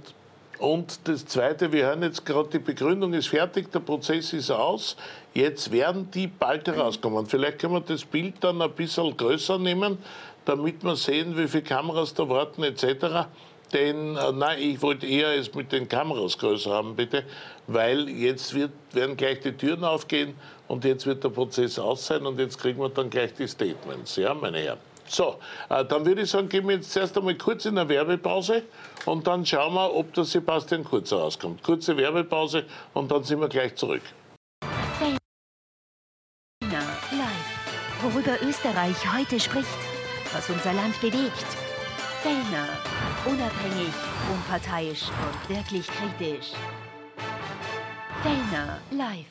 [0.60, 4.98] und das Zweite, wir hören jetzt gerade, die Begründung ist fertig, der Prozess ist aus.
[5.34, 7.26] Jetzt werden die bald herauskommen.
[7.26, 9.98] Vielleicht können wir das Bild dann ein bisschen größer nehmen,
[10.44, 13.28] damit wir sehen, wie viele Kameras da warten etc.
[13.72, 17.24] Denn, äh, nein, ich wollte eher es mit den Kameras größer haben, bitte,
[17.68, 20.36] weil jetzt wird, werden gleich die Türen aufgehen
[20.68, 24.16] und jetzt wird der Prozess aus sein und jetzt kriegen wir dann gleich die Statements,
[24.16, 24.89] ja, meine Herren.
[25.10, 28.64] So, äh, dann würde ich sagen, gehen wir jetzt zuerst einmal kurz in eine Werbepause
[29.06, 31.64] und dann schauen wir, ob der Sebastian Kurz rauskommt.
[31.64, 34.04] Kurze Werbepause und dann sind wir gleich zurück.
[37.20, 38.04] Live.
[38.04, 39.68] Worüber Österreich heute spricht,
[40.32, 41.46] was unser Land bewegt.
[42.22, 42.68] Fellner.
[43.26, 43.94] Unabhängig,
[44.32, 46.52] unparteiisch und wirklich kritisch.
[48.22, 49.26] Fellner live.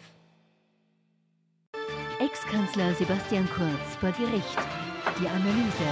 [2.18, 4.87] Ex-Kanzler Sebastian Kurz vor Gericht.
[5.20, 5.82] Die Analyse.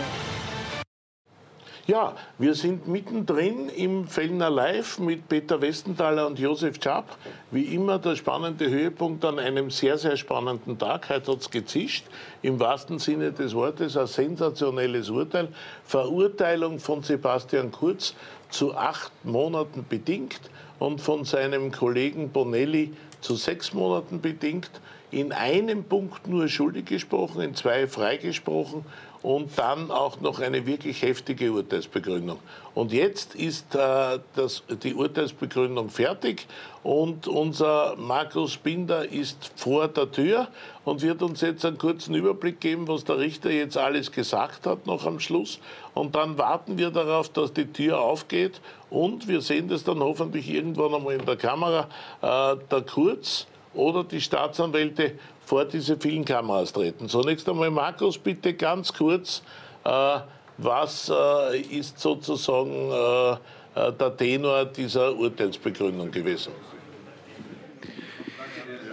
[1.88, 7.16] Ja, wir sind mittendrin im Fellner Live mit Peter Westenthaler und Josef Schapp.
[7.50, 11.08] Wie immer der spannende Höhepunkt an einem sehr, sehr spannenden Tag.
[11.08, 12.04] Heute hat es gezischt.
[12.42, 15.48] Im wahrsten Sinne des Wortes ein sensationelles Urteil.
[15.84, 18.14] Verurteilung von Sebastian Kurz
[18.50, 20.40] zu acht Monaten bedingt
[20.78, 24.70] und von seinem Kollegen Bonelli zu sechs Monaten bedingt.
[25.12, 28.84] In einem Punkt nur schuldig gesprochen, in zwei freigesprochen
[29.26, 32.38] und dann auch noch eine wirklich heftige Urteilsbegründung.
[32.76, 36.46] Und jetzt ist äh, das, die Urteilsbegründung fertig
[36.84, 40.46] und unser Markus Binder ist vor der Tür
[40.84, 44.86] und wird uns jetzt einen kurzen Überblick geben, was der Richter jetzt alles gesagt hat
[44.86, 45.58] noch am Schluss.
[45.94, 48.60] Und dann warten wir darauf, dass die Tür aufgeht
[48.90, 51.88] und wir sehen das dann hoffentlich irgendwann einmal in der Kamera,
[52.22, 57.08] äh, der Kurz oder die Staatsanwälte vor diese vielen Kameras treten.
[57.08, 59.42] Zunächst einmal, Markus, bitte ganz kurz,
[59.84, 60.18] äh,
[60.58, 66.52] was äh, ist sozusagen äh, äh der Tenor dieser Urteilsbegründung gewesen?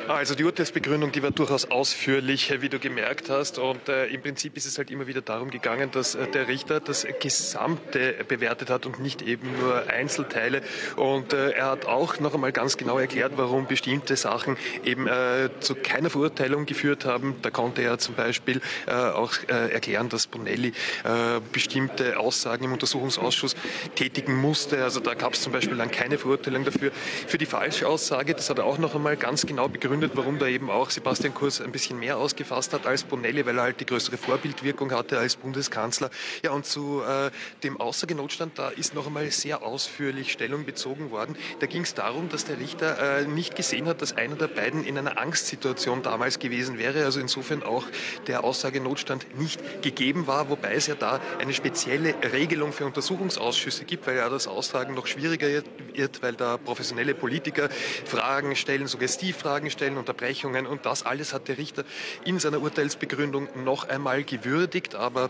[0.07, 3.57] Also die Urteilsbegründung, die war durchaus ausführlich, wie du gemerkt hast.
[3.57, 6.81] Und äh, im Prinzip ist es halt immer wieder darum gegangen, dass äh, der Richter
[6.81, 10.61] das Gesamte bewertet hat und nicht eben nur Einzelteile.
[10.97, 15.49] Und äh, er hat auch noch einmal ganz genau erklärt, warum bestimmte Sachen eben äh,
[15.61, 17.35] zu keiner Verurteilung geführt haben.
[17.41, 20.73] Da konnte er zum Beispiel äh, auch äh, erklären, dass Bonelli
[21.51, 23.55] bestimmte Aussagen im Untersuchungsausschuss
[23.95, 24.83] tätigen musste.
[24.83, 26.91] Also da gab es zum Beispiel dann keine Verurteilung dafür.
[27.27, 30.47] Für die Falschaussage, das hat er auch noch einmal ganz genau begründet, begründet, warum da
[30.47, 33.85] eben auch Sebastian Kurz ein bisschen mehr ausgefasst hat als Bonelli, weil er halt die
[33.85, 36.09] größere Vorbildwirkung hatte als Bundeskanzler.
[36.41, 37.29] Ja, und zu äh,
[37.61, 41.35] dem Aussagenotstand, da ist noch einmal sehr ausführlich Stellung bezogen worden.
[41.59, 44.83] Da ging es darum, dass der Richter äh, nicht gesehen hat, dass einer der beiden
[44.83, 47.05] in einer Angstsituation damals gewesen wäre.
[47.05, 47.85] Also insofern auch
[48.25, 54.07] der Aussagenotstand nicht gegeben war, wobei es ja da eine spezielle Regelung für Untersuchungsausschüsse gibt,
[54.07, 55.47] weil ja das Austragen noch schwieriger
[55.93, 57.69] wird, weil da professionelle Politiker
[58.05, 61.83] Fragen stellen, Suggestivfragen stellen stellen, Unterbrechungen und das alles hat der Richter
[62.23, 65.29] in seiner Urteilsbegründung noch einmal gewürdigt, aber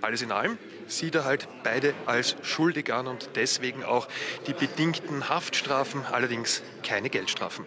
[0.00, 4.08] alles in allem sieht er halt beide als schuldig an und deswegen auch
[4.46, 7.66] die bedingten Haftstrafen, allerdings keine Geldstrafen.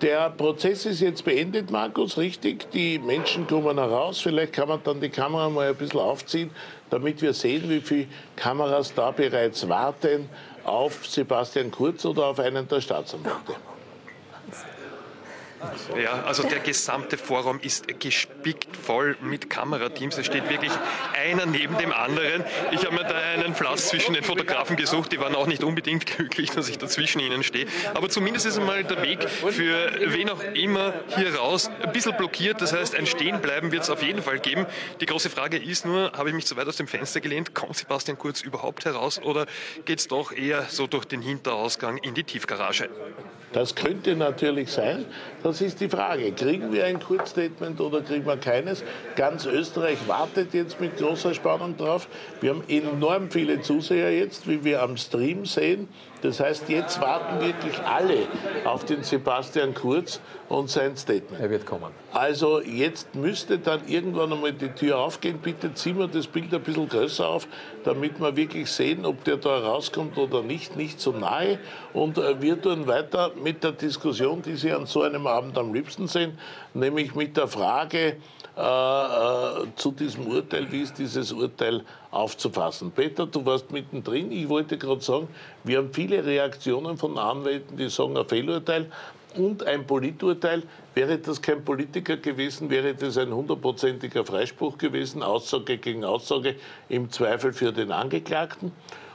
[0.00, 2.70] Der Prozess ist jetzt beendet, Markus, richtig?
[2.72, 4.20] Die Menschen kommen heraus.
[4.20, 6.50] Vielleicht kann man dann die Kamera mal ein bisschen aufziehen,
[6.90, 8.06] damit wir sehen, wie viele
[8.36, 10.28] Kameras da bereits warten
[10.64, 13.54] auf Sebastian Kurz oder auf einen der Staatsanwälte.
[16.00, 20.18] Ja, also der gesamte Vorraum ist gespickt voll mit Kamerateams.
[20.18, 20.72] Es steht wirklich
[21.14, 22.44] einer neben dem anderen.
[22.72, 25.12] Ich habe mir da einen Platz zwischen den Fotografen gesucht.
[25.12, 27.66] Die waren auch nicht unbedingt glücklich, dass ich da zwischen ihnen stehe.
[27.94, 32.60] Aber zumindest ist einmal der Weg für wen auch immer hier raus ein bisschen blockiert.
[32.60, 34.66] Das heißt, ein Stehenbleiben wird es auf jeden Fall geben.
[35.00, 37.54] Die große Frage ist nur, habe ich mich zu weit aus dem Fenster gelehnt?
[37.54, 39.46] Kommt Sebastian Kurz überhaupt heraus oder
[39.84, 42.88] geht es doch eher so durch den Hinterausgang in die Tiefgarage?
[43.54, 45.04] Das könnte natürlich sein,
[45.44, 46.32] das ist die Frage.
[46.32, 48.82] Kriegen wir ein Kurzstatement oder kriegen wir keines?
[49.14, 52.08] Ganz Österreich wartet jetzt mit großer Spannung drauf.
[52.40, 55.88] Wir haben enorm viele Zuseher jetzt, wie wir am Stream sehen.
[56.22, 58.26] Das heißt, jetzt warten wirklich alle
[58.64, 60.20] auf den Sebastian Kurz
[60.54, 61.40] und sein Statement.
[61.40, 61.90] Er wird kommen.
[62.12, 65.38] Also jetzt müsste dann irgendwann einmal die Tür aufgehen.
[65.42, 67.48] Bitte ziehen wir das Bild ein bisschen größer auf,
[67.84, 71.58] damit wir wirklich sehen, ob der da rauskommt oder nicht, nicht so nahe.
[71.92, 75.74] Und äh, wir tun weiter mit der Diskussion, die Sie an so einem Abend am
[75.74, 76.38] liebsten sehen,
[76.72, 78.16] nämlich mit der Frage,
[78.56, 82.92] äh, äh, zu diesem Urteil, wie ist dieses Urteil aufzufassen.
[82.92, 84.30] Peter, du warst mittendrin.
[84.30, 85.26] Ich wollte gerade sagen,
[85.64, 88.92] wir haben viele Reaktionen von Anwälten, die sagen, ein Fehlurteil
[89.36, 90.62] und ein Politurteil.
[90.94, 96.56] Wäre das kein Politiker gewesen, wäre das ein hundertprozentiger Freispruch gewesen, Aussage gegen Aussage,
[96.88, 98.72] im Zweifel für den Angeklagten.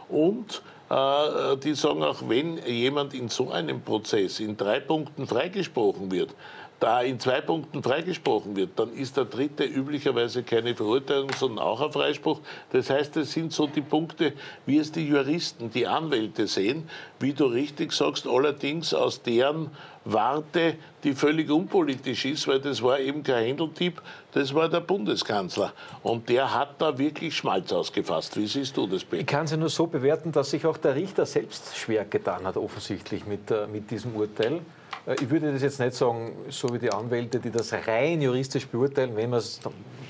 [0.09, 6.11] Und äh, die sagen auch, wenn jemand in so einem Prozess in drei Punkten freigesprochen
[6.11, 6.35] wird,
[6.79, 11.81] da in zwei Punkten freigesprochen wird, dann ist der dritte üblicherweise keine Verurteilung, sondern auch
[11.81, 12.39] ein Freispruch.
[12.71, 14.33] Das heißt, das sind so die Punkte,
[14.65, 16.89] wie es die Juristen, die Anwälte sehen,
[17.19, 19.71] wie du richtig sagst, allerdings aus deren
[20.05, 25.73] Warte, die völlig unpolitisch ist, weil das war eben kein Händeltyp, das war der Bundeskanzler.
[26.01, 28.37] Und der hat da wirklich Schmalz ausgefasst.
[28.37, 29.21] Wie siehst du das, Peter?
[29.21, 32.45] Ich kann es ja nur so bewerten, dass sich auch der Richter selbst schwer getan
[32.45, 34.61] hat, offensichtlich mit, äh, mit diesem Urteil.
[35.09, 38.67] Äh, ich würde das jetzt nicht sagen, so wie die Anwälte, die das rein juristisch
[38.67, 39.59] beurteilen, wenn man es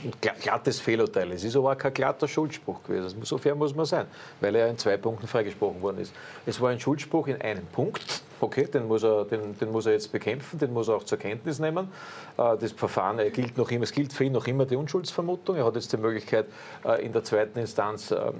[0.04, 1.42] ein glattes Fehlurteil ist.
[1.42, 3.20] Es ist aber auch kein glatter Schuldspruch gewesen.
[3.24, 4.06] So fair muss man sein,
[4.40, 6.14] weil er in zwei Punkten freigesprochen worden ist.
[6.46, 8.24] Es war ein Schuldspruch in einem Punkt.
[8.42, 11.18] Okay, den muss, er, den, den muss er jetzt bekämpfen, den muss er auch zur
[11.18, 11.90] Kenntnis nehmen.
[12.38, 15.58] Äh, das Verfahren gilt noch immer, es gilt für ihn noch immer die Unschuldsvermutung.
[15.58, 16.46] Er hat jetzt die Möglichkeit,
[16.86, 18.36] äh, in der zweiten Instanz ähm,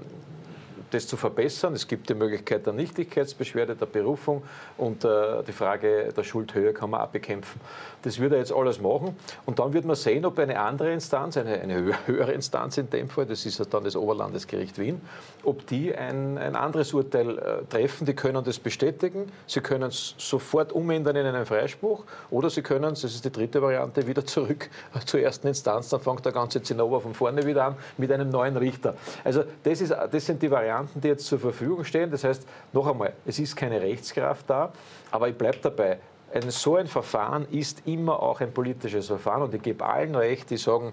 [0.90, 1.74] das zu verbessern.
[1.74, 4.42] Es gibt die Möglichkeit der Nichtigkeitsbeschwerde, der Berufung
[4.76, 7.60] und äh, die Frage der Schuldhöhe kann man auch bekämpfen.
[8.02, 11.36] Das wird er jetzt alles machen und dann wird man sehen, ob eine andere Instanz,
[11.36, 15.00] eine, eine höhere Instanz in dem Fall, das ist dann das Oberlandesgericht Wien,
[15.42, 18.06] ob die ein, ein anderes Urteil äh, treffen.
[18.06, 22.90] Die können das bestätigen, sie können es sofort umändern in einen Freispruch oder sie können,
[22.90, 24.70] das ist die dritte Variante, wieder zurück
[25.06, 28.56] zur ersten Instanz, dann fängt der ganze Zinnober von vorne wieder an mit einem neuen
[28.56, 28.94] Richter.
[29.24, 32.10] Also das, ist, das sind die Varianten, die jetzt zur Verfügung stehen.
[32.10, 34.72] Das heißt, noch einmal, es ist keine Rechtskraft da,
[35.10, 35.98] aber ich bleibe dabei.
[36.32, 40.50] Ein, so ein Verfahren ist immer auch ein politisches Verfahren und ich gebe allen recht,
[40.50, 40.92] die sagen,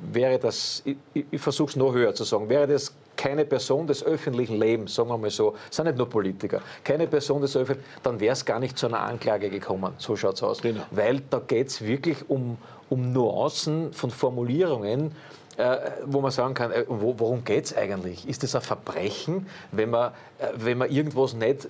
[0.00, 0.96] wäre das, ich,
[1.30, 5.08] ich versuche es noch höher zu sagen, wäre das keine Person des öffentlichen Lebens, sagen
[5.08, 8.44] wir mal so, es sind nicht nur Politiker, keine Person des öffentlichen, dann wäre es
[8.44, 9.92] gar nicht zu einer Anklage gekommen.
[9.98, 10.62] So schaut es aus.
[10.62, 10.82] Genau.
[10.92, 12.56] Weil da geht es wirklich um,
[12.88, 15.12] um Nuancen von Formulierungen,
[16.06, 18.28] wo man sagen kann, äh, wo, worum geht es eigentlich?
[18.28, 21.68] Ist es ein Verbrechen, wenn man, äh, wenn man irgendwas nicht,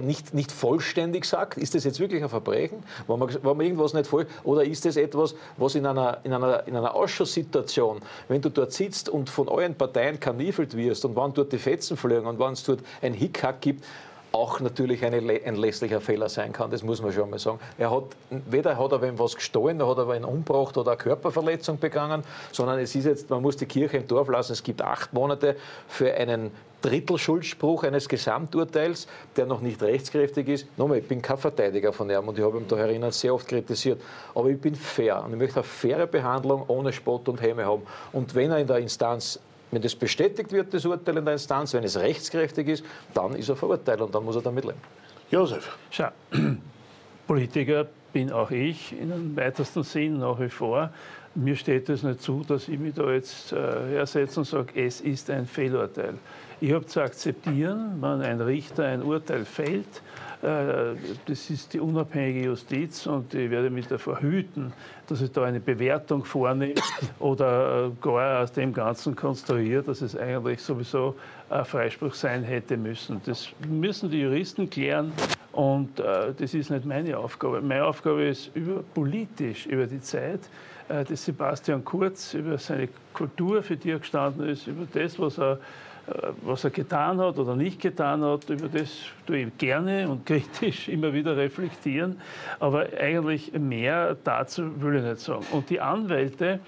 [0.00, 1.58] nicht, nicht vollständig sagt?
[1.58, 4.26] Ist das jetzt wirklich ein Verbrechen, wenn man, wenn man irgendwas nicht voll...
[4.44, 8.72] Oder ist es etwas, was in einer, in, einer, in einer Ausschusssituation, wenn du dort
[8.72, 12.54] sitzt und von euren Parteien kanifelt wirst und wann dort die Fetzen fliegen und wann
[12.54, 13.84] es dort ein Hickhack gibt,
[14.32, 17.58] auch natürlich eine, ein lässlicher Fehler sein kann, das muss man schon mal sagen.
[17.78, 20.98] Er hat, weder hat er wem was gestohlen, noch hat er einen umgebracht oder eine
[20.98, 24.82] Körperverletzung begangen, sondern es ist jetzt, man muss die Kirche im Dorf lassen, es gibt
[24.82, 25.56] acht Monate
[25.88, 30.78] für einen Drittelschuldspruch eines Gesamturteils, der noch nicht rechtskräftig ist.
[30.78, 33.48] Nochmal, ich bin kein Verteidiger von ihm und ich habe ihn da herinnen sehr oft
[33.48, 34.00] kritisiert.
[34.34, 37.82] Aber ich bin fair und ich möchte eine faire Behandlung ohne Spott und Häme haben.
[38.12, 41.74] Und wenn er in der Instanz wenn das bestätigt wird, das Urteil in der Instanz,
[41.74, 44.80] wenn es rechtskräftig ist, dann ist er verurteilt und dann muss er damit leben.
[45.30, 45.76] Josef.
[45.90, 46.08] Schau,
[47.26, 50.90] Politiker bin auch ich in einem weitesten Sinn nach wie vor.
[51.34, 53.56] Mir steht es nicht zu, dass ich mich da jetzt äh,
[53.90, 56.14] hersetze und sage, es ist ein Fehlurteil.
[56.60, 60.02] Ich habe zu akzeptieren, wenn ein Richter ein Urteil fällt,
[60.42, 60.94] äh,
[61.26, 64.72] das ist die unabhängige Justiz und ich werde mich davor hüten,
[65.08, 66.74] dass ich da eine Bewertung vornehme
[67.18, 71.14] oder äh, gar aus dem Ganzen konstruiere, dass es eigentlich sowieso
[71.50, 73.20] ein Freispruch sein hätte müssen.
[73.24, 75.12] Das müssen die Juristen klären
[75.52, 77.60] und äh, das ist nicht meine Aufgabe.
[77.60, 80.40] Meine Aufgabe ist über, politisch über die Zeit
[80.88, 85.52] des Sebastian Kurz, über seine Kultur, für die er gestanden ist, über das, was er
[85.52, 85.56] äh,
[86.42, 88.90] was er getan hat oder nicht getan hat, über das
[89.26, 92.20] tue ich gerne und kritisch immer wieder reflektieren.
[92.60, 95.44] Aber eigentlich mehr dazu will ich nicht sagen.
[95.52, 96.60] Und die Anwälte,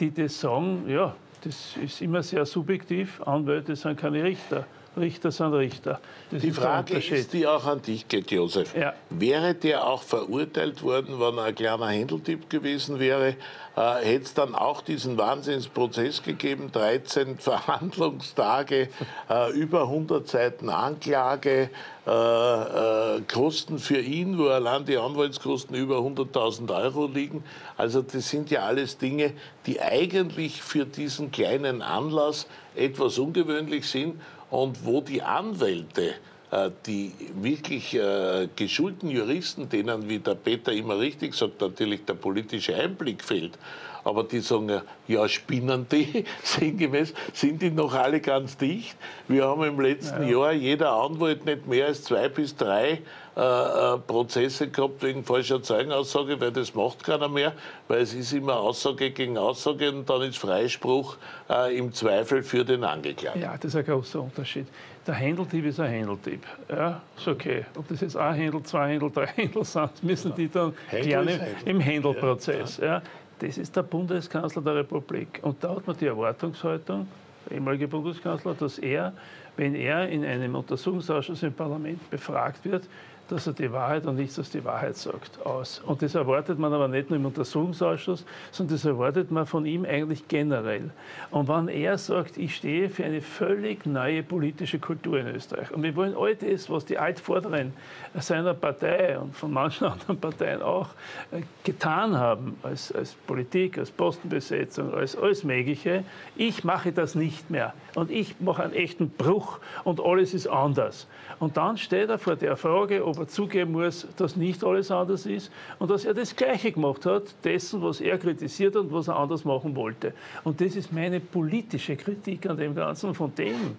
[0.00, 3.20] die das sagen, ja, das ist immer sehr subjektiv.
[3.22, 4.66] Anwälte sind keine Richter.
[4.96, 6.00] Richter sind Richter.
[6.30, 8.74] Das die Frage ist, die auch an dich geht, Josef.
[8.74, 8.94] Ja.
[9.10, 13.36] Wäre der auch verurteilt worden, wenn er ein kleiner Händeltipp gewesen wäre?
[13.76, 18.88] Äh, hätte es dann auch diesen Wahnsinnsprozess gegeben, 13 Verhandlungstage,
[19.28, 21.68] äh, über 100 Seiten Anklage,
[22.06, 27.44] äh, äh, Kosten für ihn, wo allein die Anwaltskosten über 100.000 Euro liegen.
[27.76, 29.34] Also das sind ja alles Dinge,
[29.66, 36.14] die eigentlich für diesen kleinen Anlass etwas ungewöhnlich sind und wo die Anwälte
[36.50, 42.14] äh, die wirklich äh, geschulten Juristen, denen, wie der Peter immer richtig sagt, natürlich der
[42.14, 43.58] politische Einblick fehlt,
[44.06, 48.96] aber die sagen, ja, spinnen die, sinngemäß, sind die noch alle ganz dicht.
[49.26, 50.38] Wir haben im letzten ja.
[50.38, 53.00] Jahr jeder Anwalt nicht mehr als zwei bis drei
[53.36, 57.52] äh, äh, Prozesse gehabt wegen falscher Zeugenaussage, weil das macht keiner mehr,
[57.88, 61.16] weil es ist immer Aussage gegen Aussage und dann ist Freispruch
[61.50, 63.42] äh, im Zweifel für den Angeklagten.
[63.42, 64.66] Ja, das ist ein großer Unterschied.
[65.06, 66.42] Der Händeltipp ist ein Händeltipp.
[66.68, 67.64] Ja, ist okay.
[67.76, 71.28] Ob das jetzt ein Händel, zwei Händel, drei Händel sind, müssen die dann klären
[71.64, 72.78] im Händelprozess.
[72.78, 73.02] Ja.
[73.38, 75.40] Das ist der Bundeskanzler der Republik.
[75.42, 77.06] Und da hat man die Erwartungshaltung,
[77.44, 79.12] der ehemalige Bundeskanzler, dass er,
[79.56, 82.88] wenn er in einem Untersuchungsausschuss im Parlament befragt wird,
[83.28, 85.80] dass er die Wahrheit und nichts als die Wahrheit sagt, aus.
[85.84, 89.84] Und das erwartet man aber nicht nur im Untersuchungsausschuss, sondern das erwartet man von ihm
[89.84, 90.90] eigentlich generell.
[91.30, 95.82] Und wenn er sagt, ich stehe für eine völlig neue politische Kultur in Österreich und
[95.82, 97.72] wir wollen all das, was die Altvorderen
[98.14, 100.88] seiner Partei und von manchen anderen Parteien auch
[101.32, 106.04] äh, getan haben, als, als Politik, als Postenbesetzung, als alles Mögliche,
[106.36, 107.74] ich mache das nicht mehr.
[107.94, 111.06] Und ich mache einen echten Bruch und alles ist anders.
[111.38, 115.26] Und dann steht er vor der Frage, ob er zugeben muss, dass nicht alles anders
[115.26, 119.16] ist und dass er das Gleiche gemacht hat, dessen, was er kritisiert und was er
[119.16, 120.12] anders machen wollte.
[120.44, 123.14] Und das ist meine politische Kritik an dem Ganzen.
[123.14, 123.76] Von dem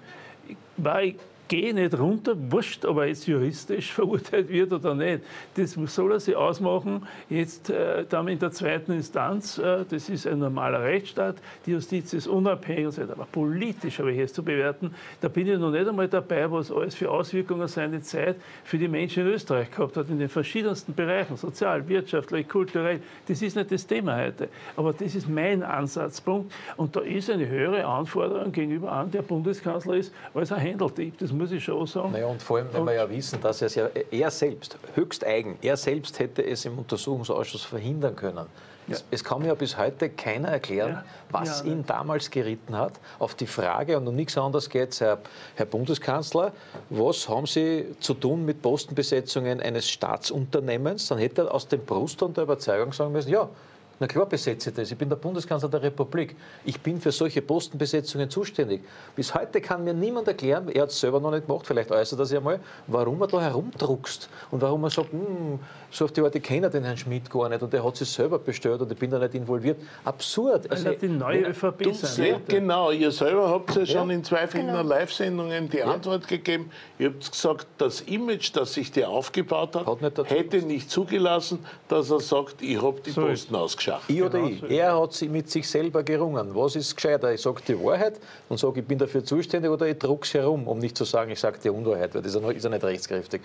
[0.77, 1.15] war ich
[1.47, 5.21] gehe nicht runter, wurscht, ob er jetzt juristisch verurteilt wird oder nicht.
[5.55, 9.57] Das soll er sich ausmachen, jetzt äh, dann in der zweiten Instanz.
[9.57, 12.99] Äh, das ist ein normaler Rechtsstaat, die Justiz ist unabhängig.
[12.99, 16.71] Aber politisch habe ich es zu bewerten, da bin ich noch nicht einmal dabei, was
[16.71, 20.93] alles für Auswirkungen seine Zeit für die Menschen in Österreich gehabt hat, in den verschiedensten
[20.93, 22.99] Bereichen, sozial, wirtschaftlich, kulturell.
[23.27, 24.49] Das ist nicht das Thema heute.
[24.75, 26.51] Aber das ist mein Ansatzpunkt.
[26.75, 31.17] Und da ist eine höhere Anforderung gegenüber an, der Bundeskanzler ist, als ein Händeltyp.
[31.17, 32.11] Das muss ich schon sagen.
[32.11, 35.57] Naja, und vor allem, wenn wir ja wissen, dass er, ja, er selbst, höchst eigen,
[35.61, 38.45] er selbst hätte es im Untersuchungsausschuss verhindern können.
[38.87, 38.95] Ja.
[38.95, 41.03] Es, es, kann mir ja bis heute keiner erklären, ja.
[41.29, 42.93] was ja, ihn damals geritten hat.
[43.19, 45.19] Auf die Frage, und um nichts anderes geht es, Herr,
[45.55, 46.53] Herr, Bundeskanzler,
[46.89, 51.07] was haben Sie zu tun mit Postenbesetzungen eines Staatsunternehmens?
[51.07, 53.49] Dann hätte er aus dem Brust und der Überzeugung sagen müssen, ja,
[53.99, 54.91] na klar besetze ich das.
[54.91, 56.35] Ich bin der Bundeskanzler der Republik.
[56.65, 58.81] Ich bin für solche Postenbesetzungen zuständig.
[59.15, 62.19] Bis heute kann mir niemand erklären, er hat es selber noch nicht gemacht, vielleicht äußert
[62.19, 66.21] er sich einmal, warum er da herumdruckst und warum er sagt, hm, so auf die
[66.21, 68.91] Art, ich kenne den Herrn Schmidt gar nicht und der hat sich selber bestellt und
[68.91, 69.77] ich bin da nicht involviert.
[70.03, 70.69] Absurd.
[70.69, 72.41] Also, also die neue ÖVP sein.
[72.47, 74.81] Genau, ihr selber habt ja schon in zwei genau.
[74.81, 75.85] Live-Sendungen die ja.
[75.85, 76.71] Antwort gegeben.
[76.99, 81.59] Ihr habt gesagt, das Image, das sich der aufgebaut hat, hat nicht hätte nicht zugelassen,
[81.87, 83.55] dass er sagt, ich habe die so Posten
[83.87, 84.09] ausgeschafft.
[84.09, 84.59] Ich oder genau ich.
[84.59, 86.53] So er hat sie mit sich selber gerungen.
[86.53, 87.31] Was ist gescheiter?
[87.33, 88.19] Ich sage die Wahrheit
[88.49, 91.39] und sage, ich bin dafür zuständig oder ich druck's herum, um nicht zu sagen, ich
[91.39, 93.41] sage die Unwahrheit, weil das ist ja nicht rechtskräftig.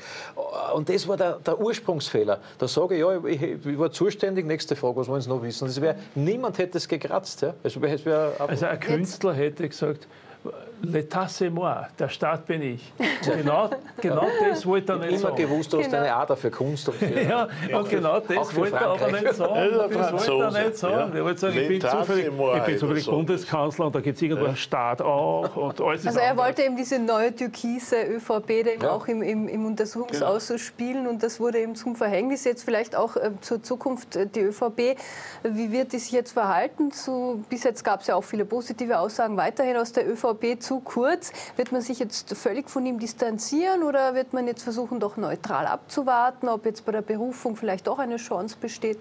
[0.75, 2.13] Und das war der, der Ursprungsfehler.
[2.13, 2.41] Fehler.
[2.59, 4.47] Da sage ich, ja, ich, ich, war zuständig.
[4.47, 5.67] Nächste Frage, was wollen Sie noch wissen?
[5.67, 7.43] Das wär, niemand hätte es gekratzt.
[7.43, 7.55] Ja?
[7.63, 10.07] Also, also ein Künstler hätte gesagt,
[10.85, 12.93] L'état c'est moi, der Staat bin ich.
[13.25, 15.37] genau, genau das wollte er nicht sagen.
[15.37, 15.99] Ich immer gewusst, du hast genau.
[15.99, 19.35] eine Ader für Kunst und für, Ja, ja und genau das wollte er aber nicht
[19.35, 19.71] sagen.
[19.93, 21.37] Das wollte er nicht sagen.
[21.37, 25.01] Sagen, ich bin zufällig, ich bin zufällig Bundeskanzler und da gibt es irgendwo einen Staat
[25.03, 25.55] auch.
[25.55, 28.91] Und alles also er wollte eben diese neue türkise ÖVP eben ja.
[28.91, 30.59] auch im, im, im Untersuchungsausschuss genau.
[30.59, 32.43] spielen und das wurde eben zum Verhängnis.
[32.43, 34.97] Jetzt vielleicht auch äh, zur Zukunft äh, die ÖVP.
[35.45, 36.91] Wie wird die sich jetzt verhalten?
[36.91, 40.63] Zu, bis jetzt gab es ja auch viele positive Aussagen weiterhin aus der ÖVP zu
[40.63, 41.33] zu kurz.
[41.57, 45.67] Wird man sich jetzt völlig von ihm distanzieren oder wird man jetzt versuchen, doch neutral
[45.67, 48.99] abzuwarten, ob jetzt bei der Berufung vielleicht doch eine Chance besteht?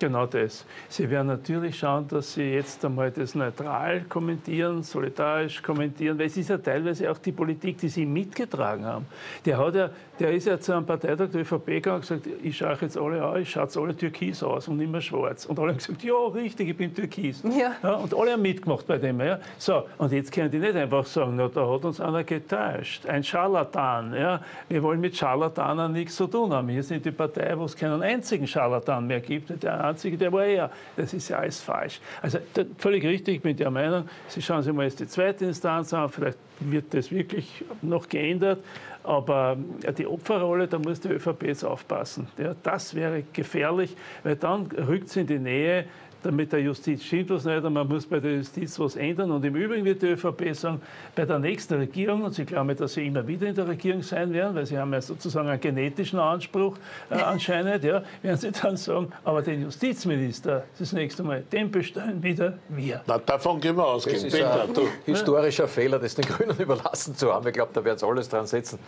[0.00, 0.64] Genau das.
[0.88, 6.38] Sie werden natürlich schauen, dass Sie jetzt einmal das neutral kommentieren, solidarisch kommentieren, weil es
[6.38, 9.06] ist ja teilweise auch die Politik, die Sie mitgetragen haben.
[9.44, 12.58] Der hat ja der ist ja zu einem Parteitag der ÖVP gegangen und gesagt, ich
[12.58, 15.46] schaue jetzt alle an, ich schaue alle türkis aus und mehr schwarz.
[15.46, 17.42] Und alle haben gesagt, ja, richtig, ich bin türkis.
[17.42, 17.72] Ja.
[17.82, 19.18] ja und alle haben mitgemacht bei dem.
[19.20, 19.38] Ja.
[19.56, 23.06] So, und jetzt können die nicht einfach sagen, na, da hat uns einer getäuscht.
[23.06, 24.12] Ein Scharlatan.
[24.12, 24.42] Ja.
[24.68, 26.68] Wir wollen mit Scharlatanen nichts zu tun haben.
[26.68, 29.62] Wir sind die Partei, wo es keinen einzigen Scharlatan mehr gibt.
[29.62, 30.70] Der einzige, der war er.
[30.96, 32.00] Das ist ja alles falsch.
[32.22, 32.38] Also
[32.78, 36.08] völlig richtig, ich bin der Meinung, Sie schauen sich mal jetzt die zweite Instanz an,
[36.08, 38.64] vielleicht wird das wirklich noch geändert.
[39.02, 39.56] Aber
[39.96, 42.28] die Opferrolle, da muss die ÖVP jetzt aufpassen.
[42.62, 45.86] Das wäre gefährlich, weil dann rückt sie in die Nähe
[46.22, 49.30] damit der Justiz stimmt was nicht und man muss bei der Justiz was ändern.
[49.30, 50.80] Und im Übrigen wird die ÖVP sagen,
[51.14, 54.32] bei der nächsten Regierung, und sie glauben, dass sie immer wieder in der Regierung sein
[54.32, 56.76] werden, weil sie haben ja sozusagen einen genetischen Anspruch
[57.10, 62.22] äh, anscheinend, ja, werden sie dann sagen, aber den Justizminister das nächste Mal, den bestellen
[62.22, 63.02] wieder wir.
[63.06, 64.04] Na, davon gehen wir aus.
[64.04, 64.68] Das ist ein
[65.04, 67.46] historischer Fehler, das den Grünen überlassen zu haben.
[67.46, 68.78] Ich glaube, da werden sie alles dran setzen.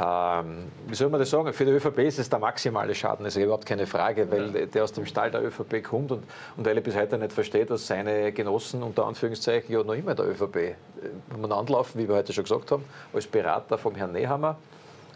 [0.00, 1.52] Ähm, wie soll man das sagen?
[1.52, 4.84] Für die ÖVP ist es der maximale Schaden, das ist überhaupt keine Frage, weil der
[4.84, 6.22] aus dem Stall der ÖVP kommt und,
[6.56, 10.14] und weil er bis heute nicht versteht, dass seine Genossen unter Anführungszeichen ja noch immer
[10.14, 10.74] der ÖVP, äh,
[11.30, 14.56] wenn man anlaufen, wie wir heute schon gesagt haben, als Berater vom Herrn Nehammer.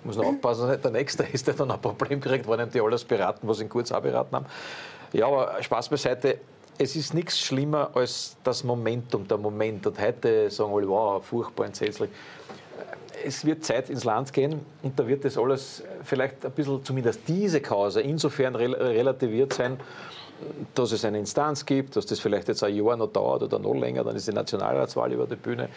[0.02, 3.46] Muss noch aufpassen, der Nächste ist, der dann ein Problem kriegt, ihm die alles beraten,
[3.46, 4.46] was ihn kurz auch beraten haben.
[5.12, 6.38] Ja, aber Spaß beiseite
[6.78, 9.86] es ist nichts schlimmer als das Momentum, der Moment.
[9.86, 12.10] Und heute sagen alle, wow, furchtbar entsetzlich
[13.24, 17.20] es wird Zeit ins Land gehen und da wird das alles vielleicht ein bisschen, zumindest
[17.28, 19.78] diese Kause, insofern relativiert sein,
[20.74, 23.74] dass es eine Instanz gibt, dass das vielleicht jetzt ein Jahr noch dauert oder noch
[23.74, 25.68] länger, dann ist die Nationalratswahl über die Bühne.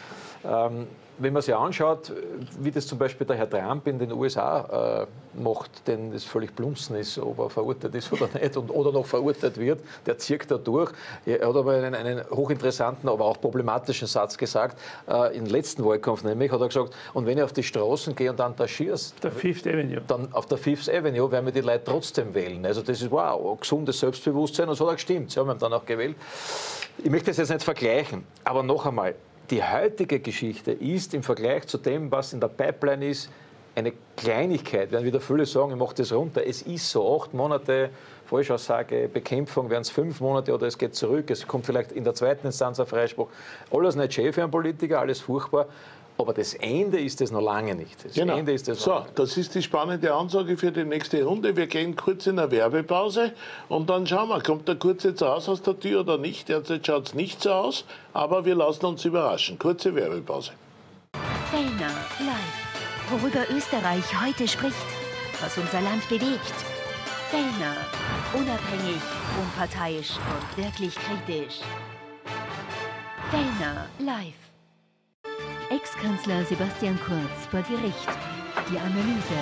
[1.17, 2.11] Wenn man sich anschaut,
[2.59, 6.53] wie das zum Beispiel der Herr Trump in den USA äh, macht, denn das völlig
[6.55, 10.51] blunzen ist, ob er verurteilt ist oder nicht und, oder noch verurteilt wird, der zirkt
[10.51, 10.91] da durch.
[11.25, 16.23] Er hat aber einen, einen hochinteressanten, aber auch problematischen Satz gesagt, äh, im letzten Wahlkampf
[16.23, 19.23] nämlich, hat er gesagt, und wenn ich auf die Straßen gehe und dann da schießt,
[19.23, 20.01] der Fifth Avenue.
[20.07, 22.65] dann auf der Fifth Avenue werden wir die Leute trotzdem wählen.
[22.65, 25.31] Also das ist wow, gesundes Selbstbewusstsein und so hat er gestimmt.
[25.31, 26.15] Sie haben ihn dann auch gewählt.
[26.97, 29.15] Ich möchte das jetzt nicht vergleichen, aber noch einmal,
[29.49, 33.29] die heutige Geschichte ist im Vergleich zu dem, was in der Pipeline ist,
[33.75, 34.91] eine Kleinigkeit.
[34.91, 36.45] Werden wieder viele sagen, ich mache das runter.
[36.45, 37.89] Es ist so, acht Monate
[38.25, 41.29] Falschaussage, Bekämpfung, werden es fünf Monate oder es geht zurück.
[41.29, 43.27] Es kommt vielleicht in der zweiten Instanz ein Freispruch.
[43.71, 45.67] Alles nicht schön für einen Politiker, alles furchtbar.
[46.17, 48.03] Aber das Ende ist es noch lange nicht.
[48.03, 48.37] Das genau.
[48.37, 51.55] Ende ist es so, das ist die spannende Ansage für die nächste Runde.
[51.57, 53.33] Wir gehen kurz in eine Werbepause
[53.67, 56.47] und dann schauen wir, kommt der Kurz jetzt raus aus der Tür oder nicht.
[56.47, 59.59] Derzeit schaut es nicht so aus, aber wir lassen uns überraschen.
[59.59, 60.51] Kurze Werbepause.
[61.51, 62.65] Fellner live.
[63.09, 64.75] Worüber Österreich heute spricht,
[65.41, 66.55] was unser Land bewegt.
[67.29, 67.75] Fellner.
[68.33, 69.01] Unabhängig,
[69.41, 71.59] unparteiisch und wirklich kritisch.
[73.29, 74.44] Fellner live.
[75.71, 78.07] Ex-Kanzler Sebastian Kurz vor Gericht.
[78.69, 79.33] Die Analyse.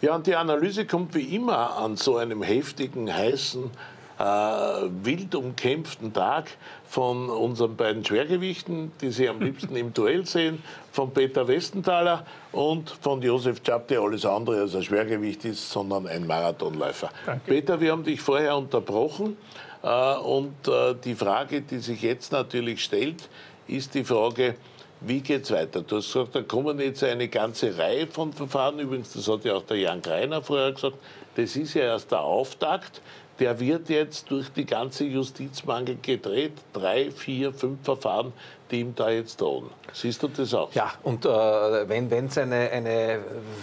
[0.00, 3.70] Ja, und die Analyse kommt wie immer an so einem heftigen, heißen,
[4.18, 6.50] äh, wild umkämpften Tag
[6.88, 10.62] von unseren beiden Schwergewichten, die Sie am liebsten im Duell sehen,
[10.92, 16.06] von Peter Westenthaler und von Josef Czap, der alles andere als ein Schwergewicht ist, sondern
[16.06, 17.10] ein Marathonläufer.
[17.26, 17.42] Danke.
[17.46, 19.36] Peter, wir haben dich vorher unterbrochen
[19.82, 23.28] äh, und äh, die Frage, die sich jetzt natürlich stellt,
[23.66, 24.56] ist die Frage,
[25.00, 25.82] wie geht es weiter?
[25.82, 28.78] Du hast gesagt, da kommen jetzt eine ganze Reihe von Verfahren.
[28.78, 30.96] Übrigens, das hat ja auch der Jan Greiner vorher gesagt,
[31.36, 33.02] das ist ja erst der Auftakt
[33.38, 36.52] der wird jetzt durch die ganze Justizmangel gedreht.
[36.72, 38.32] Drei, vier, fünf Verfahren,
[38.70, 39.70] die ihm da jetzt drohen.
[39.92, 40.72] Siehst du das auch?
[40.72, 43.20] Ja, und äh, wenn es eine, eine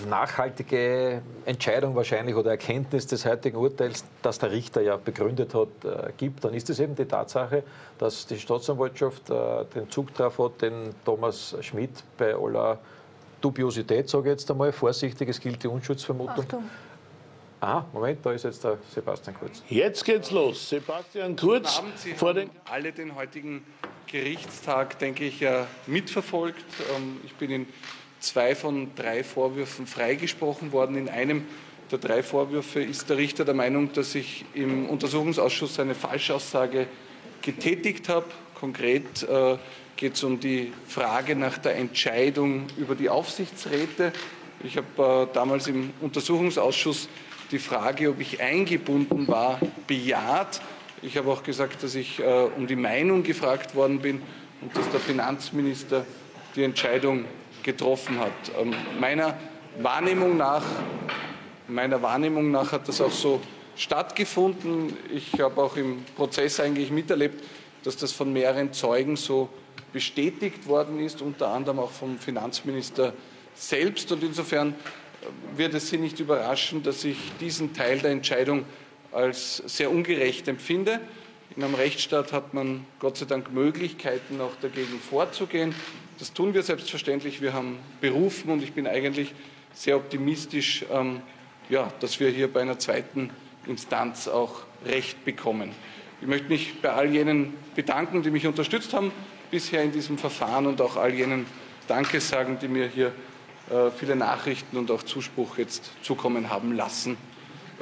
[0.10, 6.12] nachhaltige Entscheidung wahrscheinlich oder Erkenntnis des heutigen Urteils, das der Richter ja begründet hat, äh,
[6.18, 7.64] gibt, dann ist es eben die Tatsache,
[7.98, 12.78] dass die Staatsanwaltschaft äh, den Zug drauf hat, den Thomas Schmidt bei aller
[13.40, 16.44] Dubiosität, sage ich jetzt einmal, vorsichtig, es gilt die Unschuldsvermutung.
[16.44, 16.64] Achtung
[17.64, 19.62] Ah, Moment, da ist jetzt der Sebastian Kurz.
[19.70, 20.68] Jetzt geht's los.
[20.68, 21.76] Sebastian Kurz.
[21.76, 22.00] Guten Abend.
[22.00, 23.64] Sie vor haben alle den heutigen
[24.08, 25.46] Gerichtstag, denke ich,
[25.86, 26.66] mitverfolgt.
[26.98, 27.68] Ähm, ich bin in
[28.20, 30.96] zwei von drei Vorwürfen freigesprochen worden.
[30.96, 31.46] In einem
[31.92, 36.88] der drei Vorwürfe ist der Richter der Meinung, dass ich im Untersuchungsausschuss eine Falschaussage
[37.44, 38.26] getätigt habe.
[38.56, 39.58] Konkret äh,
[39.98, 44.14] geht es um die Frage nach der Entscheidung über die Aufsichtsräte.
[44.64, 47.08] Ich habe äh, damals im Untersuchungsausschuss
[47.52, 50.62] die Frage, ob ich eingebunden war, bejaht.
[51.02, 52.24] Ich habe auch gesagt, dass ich äh,
[52.56, 54.22] um die Meinung gefragt worden bin
[54.62, 56.06] und dass der Finanzminister
[56.56, 57.26] die Entscheidung
[57.64, 58.32] getroffen hat.
[58.60, 59.38] Ähm, meiner
[59.80, 60.64] Wahrnehmung nach,
[61.68, 63.42] meiner Wahrnehmung nach hat das auch so
[63.76, 64.96] stattgefunden.
[65.14, 67.44] Ich habe auch im Prozess eigentlich miterlebt,
[67.84, 69.50] dass das von mehreren Zeugen so
[69.92, 73.14] bestätigt worden ist, unter anderem auch vom Finanzminister
[73.56, 74.12] selbst.
[74.12, 74.76] Und insofern
[75.56, 78.66] wird es Sie nicht überraschen, dass ich diesen Teil der Entscheidung
[79.12, 81.00] als sehr ungerecht empfinde.
[81.56, 85.76] In einem Rechtsstaat hat man Gott sei Dank Möglichkeiten, auch dagegen vorzugehen.
[86.18, 87.42] Das tun wir selbstverständlich.
[87.42, 89.34] Wir haben berufen und ich bin eigentlich
[89.74, 91.22] sehr optimistisch, ähm,
[91.70, 93.32] ja, dass wir hier bei einer zweiten
[93.68, 95.72] Instanz auch Recht bekommen.
[96.22, 99.12] Ich möchte mich bei all jenen bedanken, die mich unterstützt haben
[99.50, 101.46] bisher in diesem Verfahren und auch all jenen
[101.88, 103.12] Danke sagen, die mir hier
[103.98, 107.18] viele Nachrichten und auch Zuspruch jetzt zukommen haben lassen.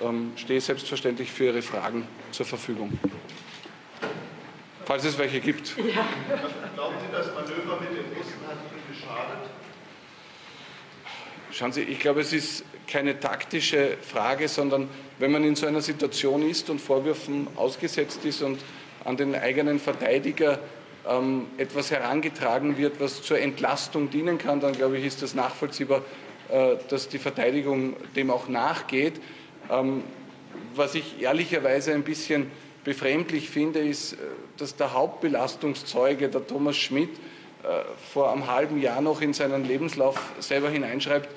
[0.01, 2.97] Ähm, stehe selbstverständlich für Ihre Fragen zur Verfügung.
[4.85, 5.75] Falls es welche gibt.
[5.77, 6.07] Ja.
[6.73, 9.49] Glauben Sie, das Manöver mit den Russen hat Ihnen geschadet?
[11.51, 15.81] Schauen Sie, ich glaube, es ist keine taktische Frage, sondern wenn man in so einer
[15.81, 18.59] Situation ist und Vorwürfen ausgesetzt ist und
[19.05, 20.59] an den eigenen Verteidiger
[21.09, 26.03] ähm, etwas herangetragen wird, was zur Entlastung dienen kann, dann glaube ich, ist das nachvollziehbar,
[26.49, 29.19] äh, dass die Verteidigung dem auch nachgeht.
[29.71, 30.03] Ähm,
[30.75, 32.51] was ich ehrlicherweise ein bisschen
[32.83, 34.17] befremdlich finde, ist, äh,
[34.57, 37.11] dass der Hauptbelastungszeuge, der Thomas Schmidt,
[37.63, 37.81] äh,
[38.13, 41.29] vor einem halben Jahr noch in seinen Lebenslauf selber hineinschreibt,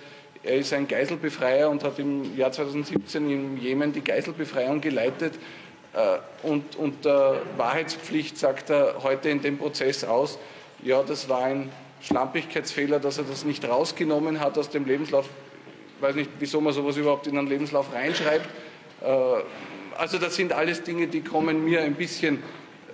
[0.44, 5.34] er ist ein Geiselbefreier und hat im Jahr 2017 im Jemen die Geiselbefreiung geleitet.
[5.94, 10.38] Äh, und unter Wahrheitspflicht sagt er heute in dem Prozess aus,
[10.82, 11.70] ja, das war ein
[12.00, 15.28] Schlampigkeitsfehler, dass er das nicht rausgenommen hat aus dem Lebenslauf.
[15.96, 18.48] Ich weiß nicht, wieso man sowas überhaupt in einen Lebenslauf reinschreibt.
[19.02, 19.06] Äh,
[19.96, 22.42] also das sind alles Dinge, die kommen mir ein bisschen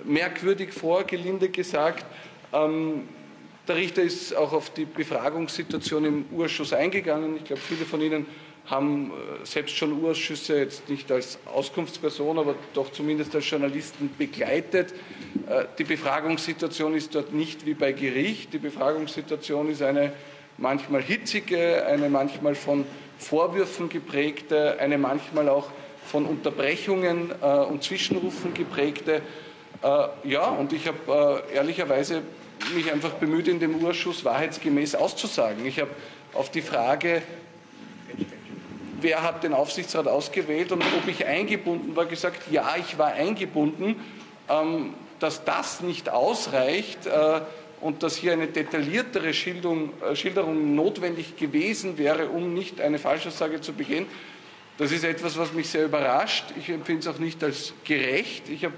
[0.05, 2.05] merkwürdig vor, gelinde gesagt.
[2.53, 3.09] Ähm,
[3.66, 7.36] der Richter ist auch auf die Befragungssituation im Urschuss eingegangen.
[7.36, 8.26] Ich glaube, viele von Ihnen
[8.68, 14.92] haben äh, selbst schon Urausschüsse, jetzt nicht als Auskunftsperson, aber doch zumindest als Journalisten begleitet.
[15.48, 18.52] Äh, die Befragungssituation ist dort nicht wie bei Gericht.
[18.52, 20.12] Die Befragungssituation ist eine
[20.58, 22.84] manchmal hitzige, eine manchmal von
[23.18, 25.70] Vorwürfen geprägte, eine manchmal auch
[26.06, 29.22] von Unterbrechungen äh, und Zwischenrufen geprägte.
[30.24, 32.22] Ja, und ich habe ehrlicherweise
[32.74, 35.64] mich einfach bemüht, in dem Urschuss wahrheitsgemäß auszusagen.
[35.66, 35.90] Ich habe
[36.34, 37.22] auf die Frage,
[39.01, 43.96] wer hat den Aufsichtsrat ausgewählt und ob ich eingebunden war, gesagt, ja, ich war eingebunden.
[44.49, 47.40] Ähm, dass das nicht ausreicht äh,
[47.80, 53.61] und dass hier eine detailliertere Schilderung, äh, Schilderung notwendig gewesen wäre, um nicht eine Falschaussage
[53.61, 54.07] zu begehen,
[54.78, 56.44] das ist etwas, was mich sehr überrascht.
[56.57, 58.49] Ich empfinde es auch nicht als gerecht.
[58.49, 58.74] Ich habe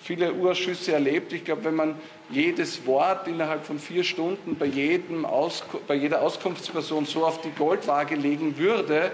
[0.00, 1.32] viele Urschüsse erlebt.
[1.32, 1.96] Ich glaube, wenn man
[2.30, 7.50] jedes Wort innerhalb von vier Stunden bei, jedem Aus, bei jeder Auskunftsperson so auf die
[7.50, 9.10] Goldwaage legen würde,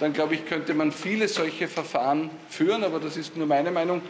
[0.00, 4.02] dann glaube ich, könnte man viele solche Verfahren führen, aber das ist nur meine Meinung.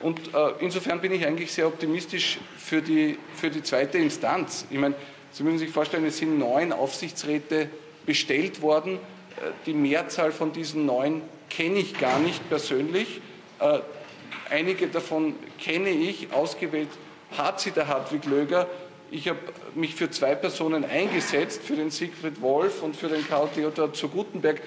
[0.00, 4.66] Und äh, insofern bin ich eigentlich sehr optimistisch für die, für die zweite Instanz.
[4.70, 4.94] Ich meine,
[5.32, 7.70] Sie müssen sich vorstellen, es sind neun Aufsichtsräte
[8.04, 8.96] bestellt worden.
[8.96, 13.22] Äh, die Mehrzahl von diesen neun kenne ich gar nicht persönlich.
[13.58, 13.78] Äh,
[14.50, 16.32] einige davon kenne ich.
[16.32, 16.90] Ausgewählt
[17.36, 18.68] hat sie der Hartwig Löger.
[19.10, 19.38] Ich habe
[19.74, 24.08] mich für zwei Personen eingesetzt, für den Siegfried Wolf und für den Karl Theodor zu
[24.08, 24.60] Gutenberg.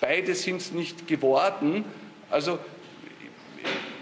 [0.00, 1.84] Beide sind es nicht geworden.
[2.30, 2.58] Also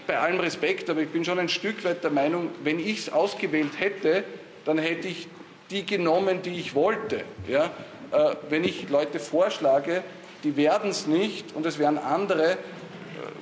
[0.06, 3.12] bei allem Respekt, aber ich bin schon ein Stück weit der Meinung, wenn ich es
[3.12, 4.24] ausgewählt hätte,
[4.64, 5.28] dann hätte ich
[5.70, 7.24] die genommen, die ich wollte.
[7.46, 7.70] Ja?
[8.10, 10.02] Äh, wenn ich Leute vorschlage,
[10.44, 12.56] die werden es nicht und es werden andere, äh,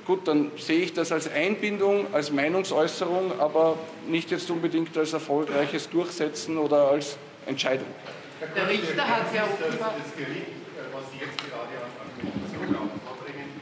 [0.05, 3.77] gut, dann sehe ich das als Einbindung, als Meinungsäußerung, aber
[4.07, 7.87] nicht jetzt unbedingt als erfolgreiches Durchsetzen oder als Entscheidung.
[8.55, 9.95] Der Richter hat ja offenbar...
[10.03, 11.67] Das Gericht, äh, was Sie jetzt gerade
[12.19, 13.56] Schauen Sie,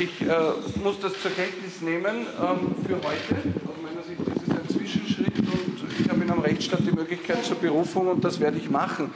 [0.00, 3.36] ich äh, muss das zur Kenntnis nehmen ähm, für heute.
[3.66, 7.44] Aus meiner Sicht ist es ein Zwischenschritt und ich habe in einem Rechtsstaat die Möglichkeit
[7.44, 9.12] zur Berufung und das werde ich machen.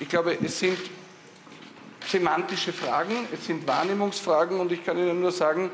[0.00, 0.78] Ich glaube, es sind
[2.06, 5.70] semantische Fragen, es sind Wahrnehmungsfragen und ich kann Ihnen nur sagen,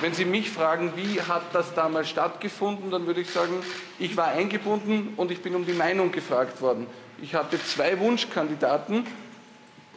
[0.00, 3.54] wenn Sie mich fragen, wie hat das damals stattgefunden, dann würde ich sagen,
[3.98, 6.86] ich war eingebunden und ich bin um die Meinung gefragt worden.
[7.22, 9.06] Ich hatte zwei Wunschkandidaten,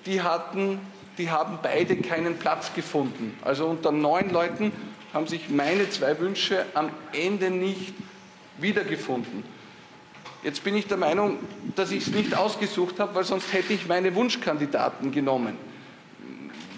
[0.06, 0.80] die hatten
[1.18, 3.38] die haben beide keinen Platz gefunden.
[3.44, 4.72] Also unter neun Leuten
[5.14, 7.94] haben sich meine zwei Wünsche am Ende nicht
[8.58, 9.44] wiedergefunden.
[10.44, 11.38] Jetzt bin ich der Meinung,
[11.76, 15.56] dass ich es nicht ausgesucht habe, weil sonst hätte ich meine Wunschkandidaten genommen.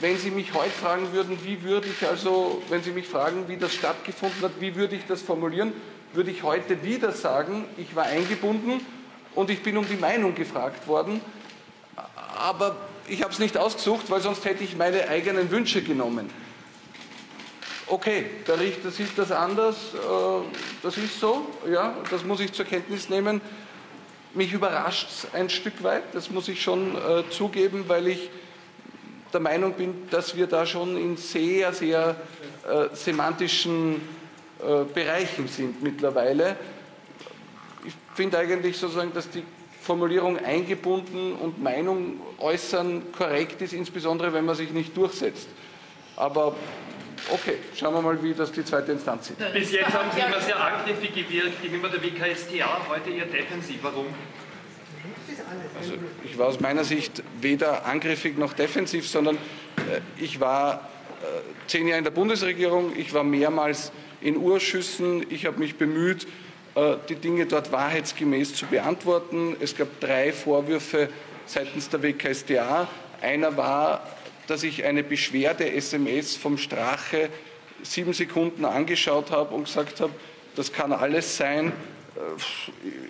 [0.02, 3.56] Wenn Sie mich heute fragen würden, wie würde ich also, wenn Sie mich fragen, wie
[3.56, 5.72] das stattgefunden hat, wie würde ich das formulieren,
[6.14, 8.86] würde ich heute wieder sagen, ich war eingebunden
[9.36, 11.22] und ich bin um die Meinung gefragt worden.
[12.38, 12.76] Aber
[13.08, 16.30] ich habe es nicht ausgesucht, weil sonst hätte ich meine eigenen Wünsche genommen.
[17.88, 19.98] Okay, der Richter sieht das anders, äh,
[20.82, 23.40] das ist so, ja, das muss ich zur Kenntnis nehmen.
[24.34, 28.30] Mich überrascht es ein Stück weit, das muss ich schon äh, zugeben, weil ich
[29.36, 32.16] der Meinung bin, dass wir da schon in sehr, sehr
[32.66, 33.96] äh, semantischen
[34.60, 36.56] äh, Bereichen sind mittlerweile.
[37.84, 39.44] Ich finde eigentlich sozusagen, dass die
[39.82, 45.50] Formulierung eingebunden und Meinung äußern korrekt ist, insbesondere wenn man sich nicht durchsetzt.
[46.16, 46.56] Aber
[47.30, 49.54] okay, schauen wir mal, wie das die zweite Instanz sieht.
[49.54, 53.80] Bis jetzt haben Sie immer sehr aggressiv gewirkt gegenüber der WKStA, heute eher defensiv.
[53.82, 54.06] Warum?
[55.80, 55.94] Also
[56.24, 60.90] ich war aus meiner Sicht weder angriffig noch defensiv, sondern äh, ich war
[61.22, 63.92] äh, zehn Jahre in der Bundesregierung, ich war mehrmals
[64.22, 66.28] in Urschüssen, ich habe mich bemüht,
[66.76, 69.56] äh, die Dinge dort wahrheitsgemäß zu beantworten.
[69.60, 71.10] Es gab drei Vorwürfe
[71.46, 72.88] seitens der WKStA.
[73.22, 74.08] Einer war,
[74.48, 77.30] dass ich eine Beschwerde-SMS vom Strache
[77.84, 80.14] sieben Sekunden angeschaut habe und gesagt habe,
[80.56, 81.74] das kann alles sein,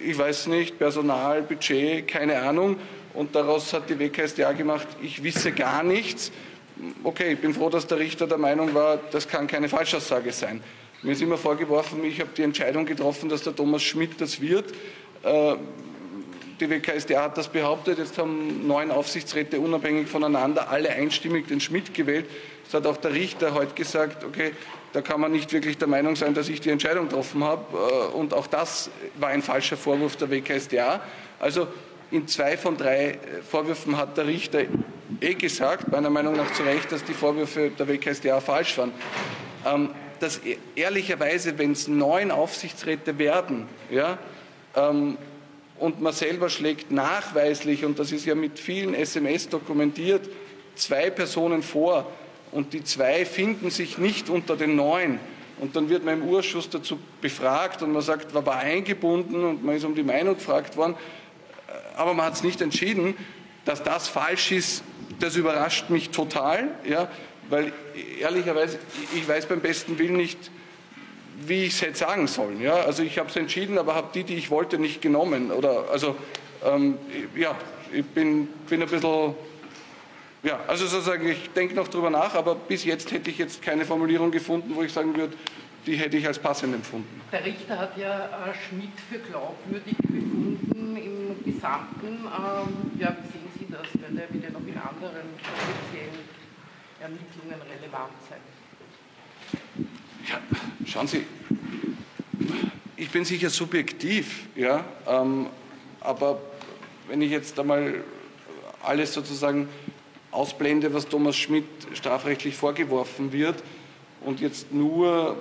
[0.04, 2.78] ich weiß nicht, Personal, Budget, keine Ahnung.
[3.14, 6.32] Und daraus hat die WKStA gemacht, ich wisse gar nichts.
[7.04, 10.62] Okay, ich bin froh, dass der Richter der Meinung war, das kann keine Falschaussage sein.
[11.02, 14.72] Mir ist immer vorgeworfen, ich habe die Entscheidung getroffen, dass der Thomas Schmidt das wird.
[15.24, 15.56] Äh,
[16.60, 18.00] die WKStA hat das behauptet.
[18.00, 22.26] Jetzt haben neun Aufsichtsräte unabhängig voneinander alle einstimmig den Schmidt gewählt.
[22.68, 24.54] Es hat auch der Richter heute gesagt, okay,
[24.96, 27.66] da kann man nicht wirklich der Meinung sein, dass ich die Entscheidung getroffen habe.
[27.78, 31.02] Äh, und auch das war ein falscher Vorwurf der WKStA.
[31.38, 31.68] Also
[32.12, 34.62] in zwei von drei äh, Vorwürfen hat der Richter
[35.20, 38.94] eh gesagt, meiner Meinung nach zu Recht, dass die Vorwürfe der WKStA falsch waren.
[39.66, 39.90] Ähm,
[40.22, 44.18] dass e-, ehrlicherweise, wenn es neun Aufsichtsräte werden, ja,
[44.78, 45.18] ähm,
[45.78, 50.30] und man selber schlägt nachweislich, und das ist ja mit vielen SMS dokumentiert,
[50.76, 52.10] zwei Personen vor
[52.56, 55.20] und die zwei finden sich nicht unter den neun.
[55.60, 59.64] Und dann wird man im Urschuss dazu befragt und man sagt, man war eingebunden und
[59.64, 60.96] man ist um die Meinung gefragt worden,
[61.96, 63.16] aber man hat es nicht entschieden,
[63.66, 64.84] dass das falsch ist.
[65.20, 67.10] Das überrascht mich total, ja,
[67.50, 67.72] weil
[68.20, 68.80] ehrlicherweise,
[69.16, 70.52] ich weiß beim besten Willen nicht,
[71.46, 72.62] wie ich es hätte sagen sollen.
[72.62, 72.76] Ja?
[72.76, 75.52] Also ich habe es entschieden, aber habe die, die ich wollte, nicht genommen.
[75.52, 76.16] Oder, also
[76.66, 76.98] ähm,
[77.36, 77.56] ja,
[77.94, 79.36] ich bin, bin ein bisschen,
[80.46, 83.84] ja, also sozusagen, ich denke noch drüber nach, aber bis jetzt hätte ich jetzt keine
[83.84, 85.36] Formulierung gefunden, wo ich sagen würde,
[85.88, 87.22] die hätte ich als passend empfunden.
[87.32, 92.08] Der Richter hat ja äh, Schmidt für glaubwürdig befunden im Gesamten.
[92.08, 93.88] Ähm, ja, wie sehen Sie das?
[93.94, 96.20] Wird ja noch in anderen speziellen
[97.00, 98.40] Ermittlungen relevant sein.
[100.28, 100.40] Ja,
[100.86, 101.26] schauen Sie,
[102.96, 105.48] ich bin sicher subjektiv, ja, ähm,
[106.02, 106.40] aber
[107.08, 108.04] wenn ich jetzt einmal
[108.82, 109.70] alles sozusagen
[110.36, 113.64] ausblende, was Thomas Schmidt strafrechtlich vorgeworfen wird
[114.22, 115.38] und jetzt nur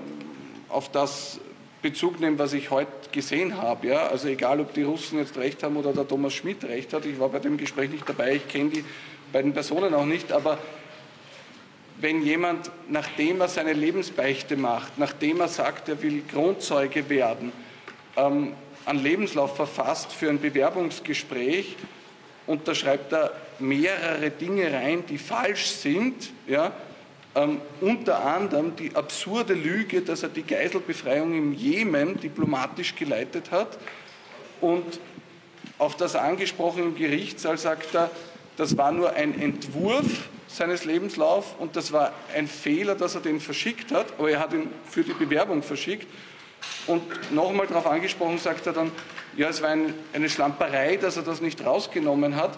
[0.68, 1.40] auf das
[1.82, 5.62] Bezug nehme, was ich heute gesehen habe, ja, also egal, ob die Russen jetzt recht
[5.62, 8.48] haben oder der Thomas Schmidt recht hat, ich war bei dem Gespräch nicht dabei, ich
[8.48, 8.84] kenne die
[9.32, 10.58] beiden Personen auch nicht, aber
[12.00, 17.52] wenn jemand, nachdem er seine Lebensbeichte macht, nachdem er sagt, er will Grundzeuge werden,
[18.16, 18.52] ähm,
[18.86, 21.76] einen Lebenslauf verfasst für ein Bewerbungsgespräch
[22.46, 26.72] und da schreibt er mehrere Dinge rein, die falsch sind, ja,
[27.34, 33.78] ähm, unter anderem die absurde Lüge, dass er die Geiselbefreiung im Jemen diplomatisch geleitet hat
[34.60, 35.00] und
[35.78, 38.10] auf das angesprochen im Gerichtssaal sagt er,
[38.56, 43.40] das war nur ein Entwurf seines Lebenslaufs und das war ein Fehler, dass er den
[43.40, 46.06] verschickt hat, aber er hat ihn für die Bewerbung verschickt.
[46.86, 47.02] Und
[47.32, 48.92] nochmal darauf angesprochen, sagt er dann,
[49.36, 52.56] ja, es war ein, eine Schlamperei, dass er das nicht rausgenommen hat.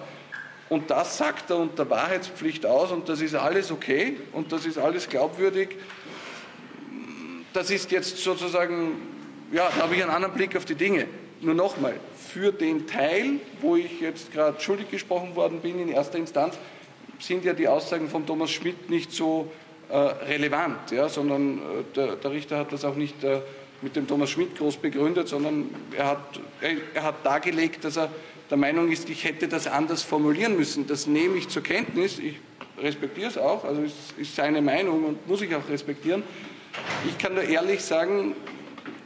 [0.69, 4.79] Und das sagt er unter Wahrheitspflicht aus und das ist alles okay und das ist
[4.79, 5.77] alles glaubwürdig.
[7.53, 9.01] Das ist jetzt sozusagen,
[9.53, 11.07] ja, da habe ich einen anderen Blick auf die Dinge.
[11.41, 16.19] Nur nochmal, für den Teil, wo ich jetzt gerade schuldig gesprochen worden bin in erster
[16.19, 16.59] Instanz,
[17.19, 19.51] sind ja die Aussagen von Thomas Schmidt nicht so
[19.89, 21.61] äh, relevant, ja, sondern äh,
[21.95, 23.41] der, der, Richter hat das auch nicht äh,
[23.83, 28.11] mit dem Thomas Schmidt groß begründet, sondern er hat, er, er hat dargelegt, dass er
[28.51, 30.87] der Meinung ist, ich hätte das anders formulieren müssen.
[30.87, 32.37] Das nehme ich zur Kenntnis, ich
[32.79, 36.23] respektiere es auch, also es ist seine Meinung und muss ich auch respektieren.
[37.09, 38.35] Ich kann nur ehrlich sagen,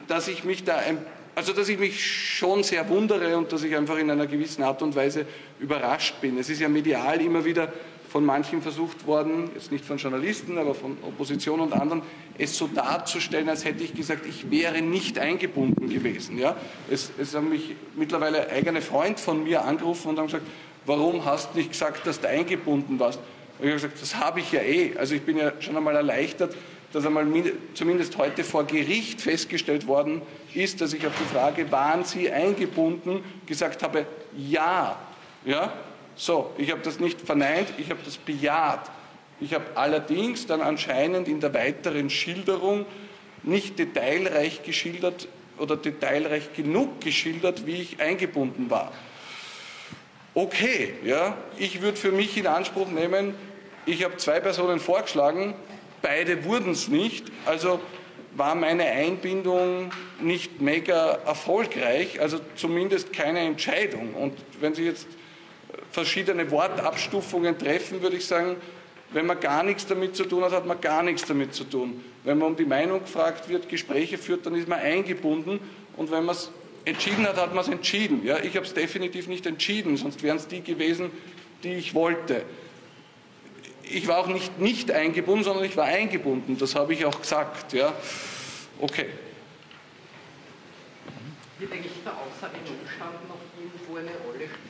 [0.08, 0.98] dass ich mich da ein
[1.36, 4.82] also, dass ich mich schon sehr wundere und dass ich einfach in einer gewissen Art
[4.82, 5.24] und Weise
[5.58, 6.36] überrascht bin.
[6.36, 7.72] Es ist ja medial immer wieder
[8.10, 12.02] von manchen versucht worden, jetzt nicht von Journalisten, aber von Opposition und anderen,
[12.38, 16.36] es so darzustellen, als hätte ich gesagt, ich wäre nicht eingebunden gewesen.
[16.36, 16.56] Ja?
[16.90, 20.46] Es, es haben mich mittlerweile eigene Freund von mir angerufen und haben gesagt,
[20.86, 23.20] warum hast du nicht gesagt, dass du eingebunden warst?
[23.60, 24.96] Und ich habe gesagt, das habe ich ja eh.
[24.98, 26.56] Also ich bin ja schon einmal erleichtert,
[26.92, 27.26] dass einmal
[27.74, 33.22] zumindest heute vor Gericht festgestellt worden ist, dass ich auf die Frage, waren Sie eingebunden,
[33.46, 34.04] gesagt habe,
[34.36, 34.98] ja.
[35.44, 35.72] ja?
[36.16, 38.90] So, ich habe das nicht verneint, ich habe das bejaht.
[39.40, 42.84] Ich habe allerdings dann anscheinend in der weiteren Schilderung
[43.42, 48.92] nicht detailreich geschildert oder detailreich genug geschildert, wie ich eingebunden war.
[50.34, 53.34] Okay, ja, ich würde für mich in Anspruch nehmen,
[53.86, 55.54] ich habe zwei Personen vorgeschlagen,
[56.02, 57.80] beide wurden es nicht, also
[58.36, 59.90] war meine Einbindung
[60.20, 64.14] nicht mega erfolgreich, also zumindest keine Entscheidung.
[64.14, 65.08] Und wenn Sie jetzt
[65.90, 68.56] verschiedene Wortabstufungen treffen, würde ich sagen,
[69.12, 72.04] wenn man gar nichts damit zu tun hat, hat man gar nichts damit zu tun.
[72.22, 75.58] Wenn man um die Meinung gefragt wird, Gespräche führt, dann ist man eingebunden.
[75.96, 76.50] Und wenn man es
[76.84, 78.24] entschieden hat, hat man es entschieden.
[78.24, 81.10] Ja, ich habe es definitiv nicht entschieden, sonst wären es die gewesen,
[81.64, 82.42] die ich wollte.
[83.82, 86.56] Ich war auch nicht nicht eingebunden, sondern ich war eingebunden.
[86.58, 87.72] Das habe ich auch gesagt.
[87.72, 87.92] Ja.
[88.80, 89.06] Okay.
[91.58, 94.69] Wird eigentlich der Außereinumstand noch irgendwo eine Rolle spielen?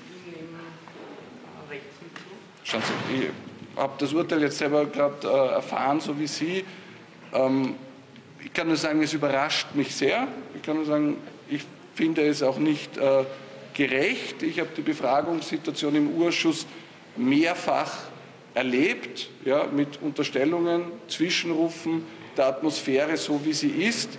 [2.71, 3.29] Schauen Sie,
[3.77, 6.65] habe das Urteil jetzt selber gerade äh, erfahren, so wie Sie.
[7.33, 7.75] Ähm,
[8.45, 10.29] ich kann nur sagen, es überrascht mich sehr.
[10.55, 11.17] Ich kann nur sagen,
[11.49, 11.63] ich
[11.97, 13.25] finde es auch nicht äh,
[13.75, 14.45] gerecht.
[14.45, 16.65] Ich habe die Befragungssituation im Urschuss
[17.17, 17.91] mehrfach
[18.55, 22.05] erlebt, ja, mit Unterstellungen, Zwischenrufen,
[22.37, 24.11] der Atmosphäre so, wie sie ist.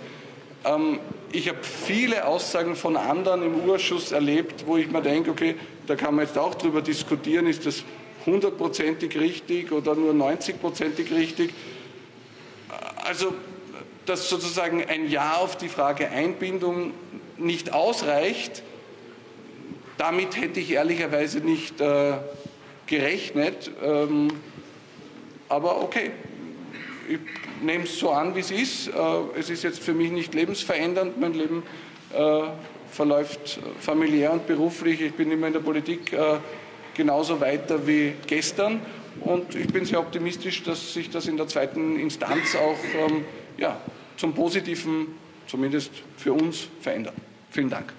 [0.66, 1.00] Ähm,
[1.32, 5.54] ich habe viele Aussagen von anderen im Urschuss erlebt, wo ich mir denke, okay,
[5.86, 7.82] da kann man jetzt auch darüber diskutieren, ist das
[8.26, 11.52] hundertprozentig richtig oder nur 90-prozentig richtig.
[13.04, 13.34] Also,
[14.06, 16.92] dass sozusagen ein Ja auf die Frage Einbindung
[17.38, 18.62] nicht ausreicht,
[19.98, 22.14] damit hätte ich ehrlicherweise nicht äh,
[22.86, 23.70] gerechnet.
[23.82, 24.28] Ähm,
[25.48, 26.10] aber okay,
[27.08, 27.18] ich
[27.62, 28.88] nehme es so an, wie es ist.
[28.88, 28.92] Äh,
[29.38, 31.20] es ist jetzt für mich nicht lebensverändernd.
[31.20, 31.62] Mein Leben
[32.12, 32.42] äh,
[32.90, 35.00] verläuft familiär und beruflich.
[35.00, 36.38] Ich bin immer in der Politik äh,
[36.94, 38.80] genauso weiter wie gestern.
[39.20, 42.78] Und ich bin sehr optimistisch, dass sich das in der zweiten Instanz auch
[43.08, 43.24] ähm,
[43.58, 43.80] ja,
[44.16, 45.08] zum Positiven,
[45.46, 47.14] zumindest für uns, verändert.
[47.50, 47.92] Vielen Dank.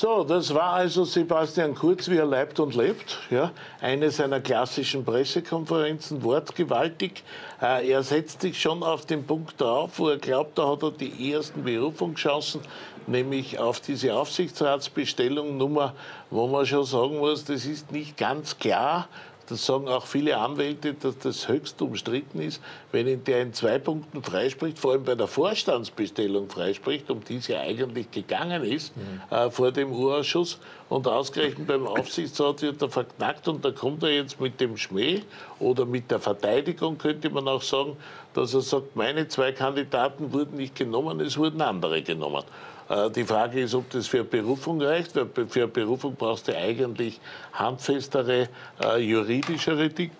[0.00, 3.18] So, das war also Sebastian Kurz, wie er leibt und lebt.
[3.28, 7.22] Ja, eine seiner klassischen Pressekonferenzen, wortgewaltig.
[7.60, 10.92] Äh, er setzt sich schon auf den Punkt drauf, wo er glaubt, da hat er
[10.92, 12.62] die ersten Berufungschancen,
[13.06, 15.92] nämlich auf diese Aufsichtsratsbestellung Nummer,
[16.30, 19.06] wo man schon sagen muss, das ist nicht ganz klar,
[19.50, 23.78] das sagen auch viele Anwälte, dass das höchst umstritten ist, wenn in der in zwei
[23.78, 28.96] Punkten freispricht, vor allem bei der Vorstandsbestellung freispricht, um die es ja eigentlich gegangen ist
[28.96, 29.20] mhm.
[29.30, 30.58] äh, vor dem Urausschuss.
[30.88, 35.22] Und ausgerechnet beim Aufsichtsrat wird er verknackt und da kommt er jetzt mit dem Schmäh
[35.58, 37.96] oder mit der Verteidigung, könnte man auch sagen,
[38.34, 42.44] dass er sagt, meine zwei Kandidaten wurden nicht genommen, es wurden andere genommen.
[42.90, 45.12] Äh, die Frage ist, ob das für Berufung reicht.
[45.12, 47.20] Für Berufung brauchst du eigentlich
[47.52, 48.48] handfestere,
[48.82, 50.10] äh, juridischere Dinge.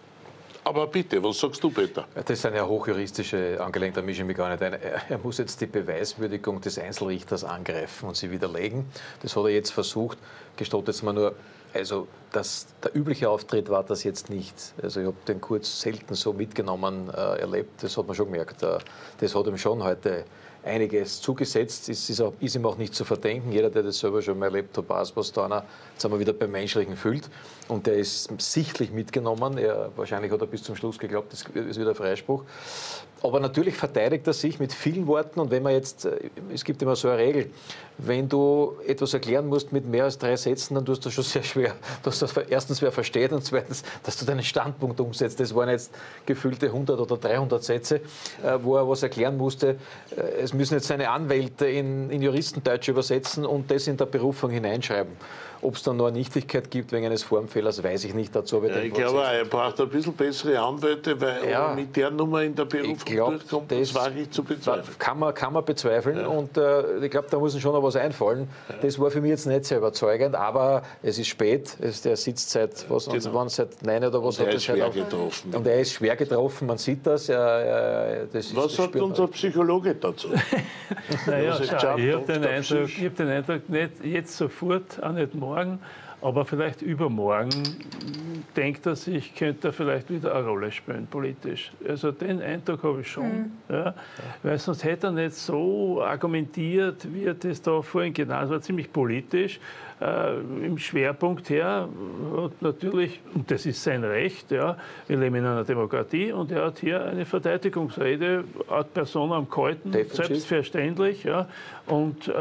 [0.63, 2.05] Aber bitte, was sagst du, Peter?
[2.25, 4.75] Das sind ja hochjuristische Angelegenheiten, da mische ich mich gar nicht ein.
[5.09, 8.85] Er muss jetzt die Beweiswürdigung des Einzelrichters angreifen und sie widerlegen.
[9.23, 10.19] Das hat er jetzt versucht.
[10.57, 11.35] Gestattet es mir nur,
[11.73, 14.55] also das, der übliche Auftritt war das jetzt nicht.
[14.83, 18.63] Also ich habe den Kurz selten so mitgenommen äh, erlebt, das hat man schon gemerkt.
[18.63, 18.79] Äh,
[19.19, 20.25] das hat ihm schon heute
[20.65, 21.89] einiges zugesetzt.
[21.89, 23.53] Es ist, ist, ihm auch nicht zu verdenken.
[23.53, 26.33] Jeder, der das selber schon mal erlebt hat, weiß, was da einer, jetzt wir wieder
[26.33, 27.29] beim Menschlichen fühlt.
[27.69, 29.59] Und der ist sichtlich mitgenommen.
[29.59, 32.45] Er, wahrscheinlich hat er bis zum Schluss geglaubt, das ist wieder Freispruch.
[33.23, 35.41] Aber natürlich verteidigt er sich mit vielen Worten.
[35.41, 37.51] Und wenn man jetzt, äh, es gibt immer so eine Regel,
[37.99, 41.43] wenn du etwas erklären musst mit mehr als drei Sätzen, dann tust du schon sehr
[41.43, 45.39] schwer, dass das erstens wer versteht und zweitens, dass du deinen Standpunkt umsetzt.
[45.39, 45.93] Das waren jetzt
[46.25, 49.77] gefühlte 100 oder 300 Sätze, äh, wo er was erklären musste.
[50.17, 54.51] Äh, es müssen jetzt seine Anwälte in, in Juristendeutsch übersetzen und das in der Berufung
[54.51, 55.13] hineinschreiben.
[55.63, 58.35] Ob es dann noch eine Nichtigkeit gibt wegen eines Formfehlers, weiß ich nicht.
[58.35, 62.43] Dazu ja, ich glaube, er braucht ein bisschen bessere Anwälte, weil ja, mit der Nummer
[62.43, 64.99] in der Berufung glaub, durchkommt, das, das wage ich zu bezweifeln.
[64.99, 66.27] Kann man, kann man bezweifeln ja.
[66.27, 68.49] und äh, ich glaube, da muss ihm schon noch was einfallen.
[68.69, 68.77] Ja.
[68.83, 72.51] Das war für mich jetzt nicht sehr überzeugend, aber es ist spät, es, der sitzt
[72.51, 73.35] seit, was, genau.
[73.35, 75.55] wann, seit neun oder was und hat er ist schwer auch, getroffen.
[75.55, 77.29] Und er ist schwer getroffen, man sieht das.
[77.29, 80.29] Er, das was sagt unser Psychologe dazu?
[81.27, 85.50] naja, schau, ich habe den, Eindruck, hab den Eindruck, nicht jetzt sofort, auch nicht morgen,
[85.51, 85.81] Morgen.
[86.23, 87.51] Aber vielleicht übermorgen
[88.57, 91.73] denkt er sich, könnte er vielleicht wieder eine Rolle spielen politisch.
[91.89, 93.29] Also den Eindruck habe ich schon.
[93.29, 93.51] Mhm.
[93.69, 93.95] Ja,
[94.43, 98.45] weil sonst hätte er nicht so argumentiert, wie er das da vorhin genannt hat.
[98.45, 99.61] Es war ziemlich politisch
[100.01, 101.89] äh, im Schwerpunkt her
[102.37, 106.67] hat natürlich, und das ist sein Recht, ja, wir leben in einer Demokratie und er
[106.67, 110.27] hat hier eine Verteidigungsrede ad persona am Kalten, Definitiv.
[110.27, 111.25] selbstverständlich.
[111.25, 111.47] Ja,
[111.87, 112.33] und äh,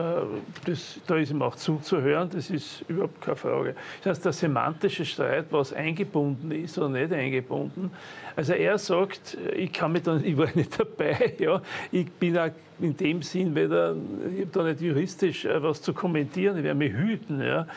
[0.66, 3.69] das, da ist ihm auch zuzuhören, das ist überhaupt keine Frage.
[4.04, 7.92] Das heißt, der semantische Streit, was eingebunden ist oder nicht eingebunden,
[8.36, 11.62] also er sagt, ich kann mich dann, ich war nicht dabei, ja,
[11.92, 12.50] ich bin auch
[12.80, 13.96] in dem Sinn, weder,
[14.34, 17.68] ich habe da nicht juristisch äh, was zu kommentieren, ich werde mich hüten, ja,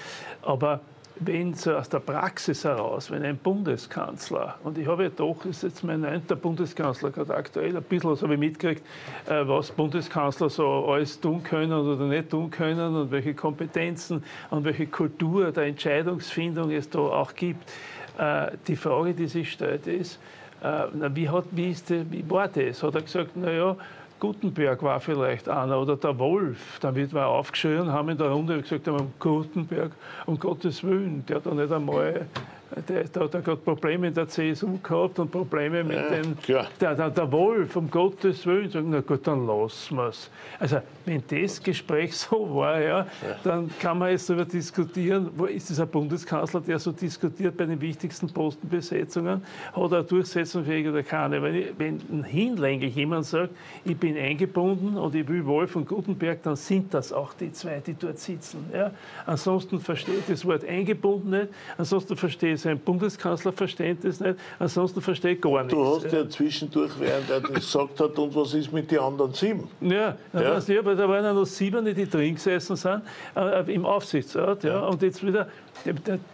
[0.42, 0.80] aber
[1.26, 5.62] wenn so aus der Praxis heraus, wenn ein Bundeskanzler, und ich habe ja doch, ist
[5.62, 8.82] jetzt mein neunter Bundeskanzler gerade aktuell, ein bisschen was habe ich mitgekriegt,
[9.26, 14.64] äh, was Bundeskanzler so alles tun können oder nicht tun können und welche Kompetenzen und
[14.64, 17.70] welche Kultur der Entscheidungsfindung es da auch gibt.
[18.18, 20.18] Äh, die Frage, die sich stellt, ist,
[20.62, 22.82] äh, wie, hat, wie, ist die, wie war das?
[22.82, 23.76] Hat er gesagt, naja,
[24.22, 26.78] Gutenberg war vielleicht einer oder der Wolf.
[26.78, 29.90] Damit war aufgeschrien, haben in der Runde gesagt, Gutenberg,
[30.26, 32.28] um Gottes Willen, der hat doch nicht einmal
[32.88, 36.36] der, der hat gerade Probleme in der CSU gehabt und Probleme mit ja, dem.
[36.80, 40.30] Der, der, der, Wolf, um Gottes Willen, sagen, na gut, dann lassen wir es.
[40.58, 43.06] Also, wenn das Gespräch so war, ja, ja,
[43.42, 47.80] dann kann man jetzt darüber diskutieren, wo ist dieser Bundeskanzler, der so diskutiert bei den
[47.80, 49.42] wichtigsten Postenbesetzungen,
[49.74, 51.42] hat er durchsetzungsfähig oder keine.
[51.42, 53.50] Wenn, ich, wenn hinlänglich jemand sagt,
[53.84, 57.80] ich bin eingebunden und ich will Wolf und Gutenberg, dann sind das auch die zwei,
[57.80, 58.66] die dort sitzen.
[58.72, 58.92] Ja.
[59.26, 65.62] Ansonsten versteht das Wort eingebunden nicht, ansonsten versteht sein Bundeskanzlerverständnis nicht, ansonsten verstehe ich gar
[65.62, 65.74] nichts.
[65.74, 69.32] Du hast ja zwischendurch, während er das gesagt hat, und was ist mit den anderen
[69.32, 69.68] sieben?
[69.80, 70.58] Ja, ja.
[70.58, 73.02] ja aber da waren ja noch sieben, die drin gesessen sind,
[73.36, 74.64] äh, im Aufsichtsrat.
[74.64, 74.80] Ja, ja.
[74.86, 75.48] Und jetzt wieder,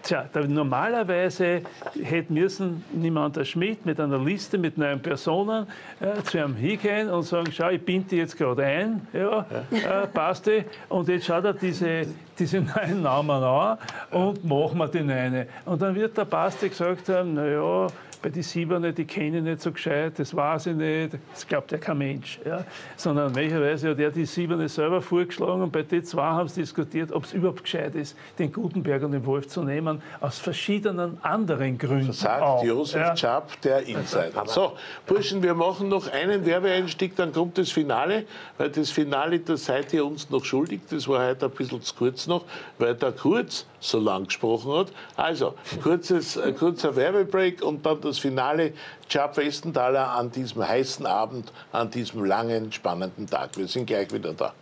[0.03, 1.63] tja, normalerweise
[2.03, 5.67] hätte müssen niemand der Schmidt mit einer Liste mit neun Personen
[6.01, 10.03] äh, zu einem hingehen und sagen, schau, ich binde die jetzt gerade ein, ja, ja.
[10.03, 12.07] Äh, passt die, und jetzt schaut er diese,
[12.39, 13.79] diese neuen Namen an
[14.11, 15.47] und machen wir den eine.
[15.65, 17.89] Und dann wird der Pastor gesagt haben, naja,
[18.23, 21.71] bei den Sieberne, die kenne ich nicht so gescheit, das weiß ich nicht, das glaubt
[21.73, 22.41] ja kein Mensch.
[22.45, 22.65] Ja.
[22.97, 27.13] Sondern möglicherweise hat er die Sieberne selber vorgeschlagen und bei den zwei haben sie diskutiert,
[27.13, 31.77] ob es überhaupt gescheit ist, den Gutenberg und den Wolf zu nehmen, aus verschiedenen anderen
[31.77, 32.07] Gründen.
[32.07, 32.65] So sagt auch.
[32.65, 33.17] Josef ja.
[33.17, 34.45] Schapp, der Insider.
[34.47, 34.73] So,
[35.07, 38.25] Burschen, wir machen noch einen Werbeeinstieg, dann kommt das Finale,
[38.57, 41.95] weil das Finale, das seid ihr uns noch schuldig, das war heute ein bisschen zu
[41.95, 42.45] kurz noch,
[42.79, 44.93] weil der Kurz so lang gesprochen hat.
[45.17, 48.73] Also, kurzes, äh, kurzer Werbebreak und dann das Finale.
[49.09, 53.57] Chap Westenthaler an diesem heißen Abend, an diesem langen, spannenden Tag.
[53.57, 54.53] Wir sind gleich wieder da.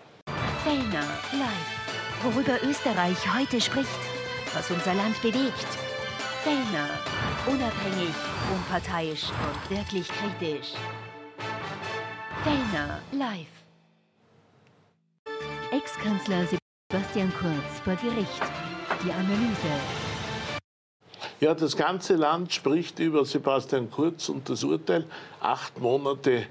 [0.62, 2.22] Fellner live.
[2.22, 3.88] Worüber Österreich heute spricht,
[4.54, 5.66] was unser Land bewegt.
[6.42, 6.88] Fellner.
[7.46, 8.14] Unabhängig,
[8.54, 10.74] unparteiisch und wirklich kritisch.
[12.42, 13.56] Fellner live.
[15.72, 16.46] Ex-Kanzler
[16.88, 18.65] Sebastian Kurz vor Gericht.
[19.04, 19.68] Die Analyse.
[21.40, 25.04] Ja, das ganze Land spricht über Sebastian Kurz und das Urteil.
[25.40, 26.46] Acht Monate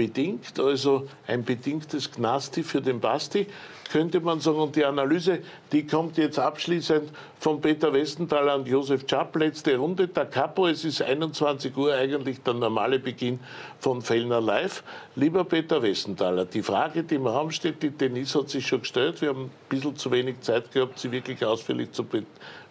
[0.00, 3.46] bedingt, also ein bedingtes Gnasti für den Basti,
[3.92, 4.58] könnte man sagen.
[4.58, 5.40] Und die Analyse,
[5.72, 9.36] die kommt jetzt abschließend von Peter Westenthaler und Josef Schapp.
[9.36, 13.40] Letzte Runde, der Capo, es ist 21 Uhr eigentlich der normale Beginn
[13.78, 14.82] von Fellner Live.
[15.16, 19.20] Lieber Peter Westenthaler, die Frage, die im Raum steht, die Denise hat sich schon gestellt.
[19.20, 22.24] Wir haben ein bisschen zu wenig Zeit gehabt, sie wirklich ausführlich zu be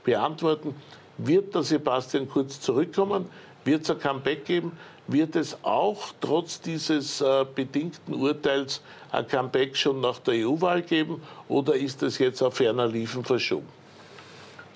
[0.04, 0.74] beantworten.
[1.20, 3.28] Wird der Sebastian Kurz zurückkommen?
[3.66, 4.72] Wird es ein Comeback geben?
[5.12, 8.82] Wird es auch trotz dieses äh, bedingten Urteils
[9.12, 13.68] ein Comeback schon nach der EU-Wahl geben oder ist es jetzt auf ferner Liefen verschoben?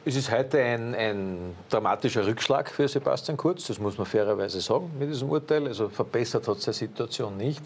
[0.06, 4.92] Es ist heute ein, ein, dramatischer Rückschlag für Sebastian Kurz, das muss man fairerweise sagen
[4.98, 5.68] mit diesem Urteil.
[5.68, 7.62] Also verbessert hat es die Situation nicht.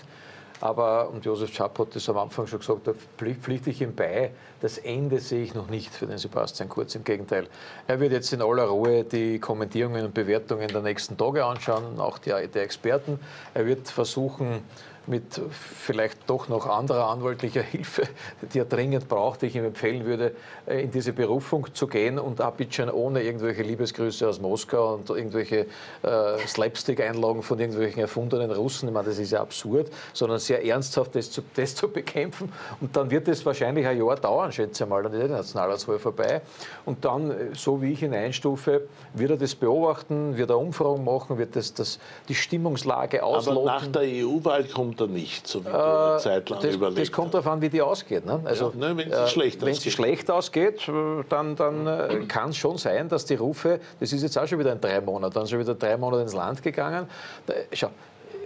[0.59, 4.31] Aber, und Josef Schapp hat das am Anfang schon gesagt, da pflichte ich ihm bei,
[4.59, 6.95] das Ende sehe ich noch nicht für den Sebastian Kurz.
[6.95, 7.47] Im Gegenteil.
[7.87, 12.17] Er wird jetzt in aller Ruhe die Kommentierungen und Bewertungen der nächsten Tage anschauen, auch
[12.17, 13.19] die, der Experten.
[13.53, 14.63] Er wird versuchen,
[15.07, 18.03] mit vielleicht doch noch anderer anwaltlicher Hilfe,
[18.53, 20.35] die er dringend braucht, die ich ihm empfehlen würde,
[20.65, 25.67] äh, in diese Berufung zu gehen und Abidjan ohne irgendwelche Liebesgrüße aus Moskau und irgendwelche
[26.03, 31.15] äh, Slapstick-Einlagen von irgendwelchen erfundenen Russen, ich meine, das ist ja absurd, sondern sehr ernsthaft
[31.15, 32.51] das zu, das zu bekämpfen.
[32.81, 35.99] Und dann wird es wahrscheinlich ein Jahr dauern, schätze ich mal, dann ist die Nationalratswahl
[35.99, 36.41] vorbei.
[36.85, 41.03] Und dann, äh, so wie ich ihn einstufe, wird er das beobachten, wird er Umfragen
[41.05, 43.69] machen, wird das, das die Stimmungslage ausloten.
[43.69, 46.75] Aber nach der EU-Wahl kommt kommt er nicht, so wie du eine Zeit lang das,
[46.75, 48.25] überlegt das kommt darauf an, wie die ausgeht.
[48.25, 48.39] Ne?
[48.43, 52.57] Also, Ja, ne, wenn sie schlecht sie schlecht ausgeht, äh, dann, dann äh, kann es
[52.57, 55.47] schon sein, dass die Rufe, das ist jetzt auch schon wieder in drei Monaten, dann
[55.47, 57.07] schon wieder drei Monate ins Land gegangen.
[57.45, 57.89] Da, schau,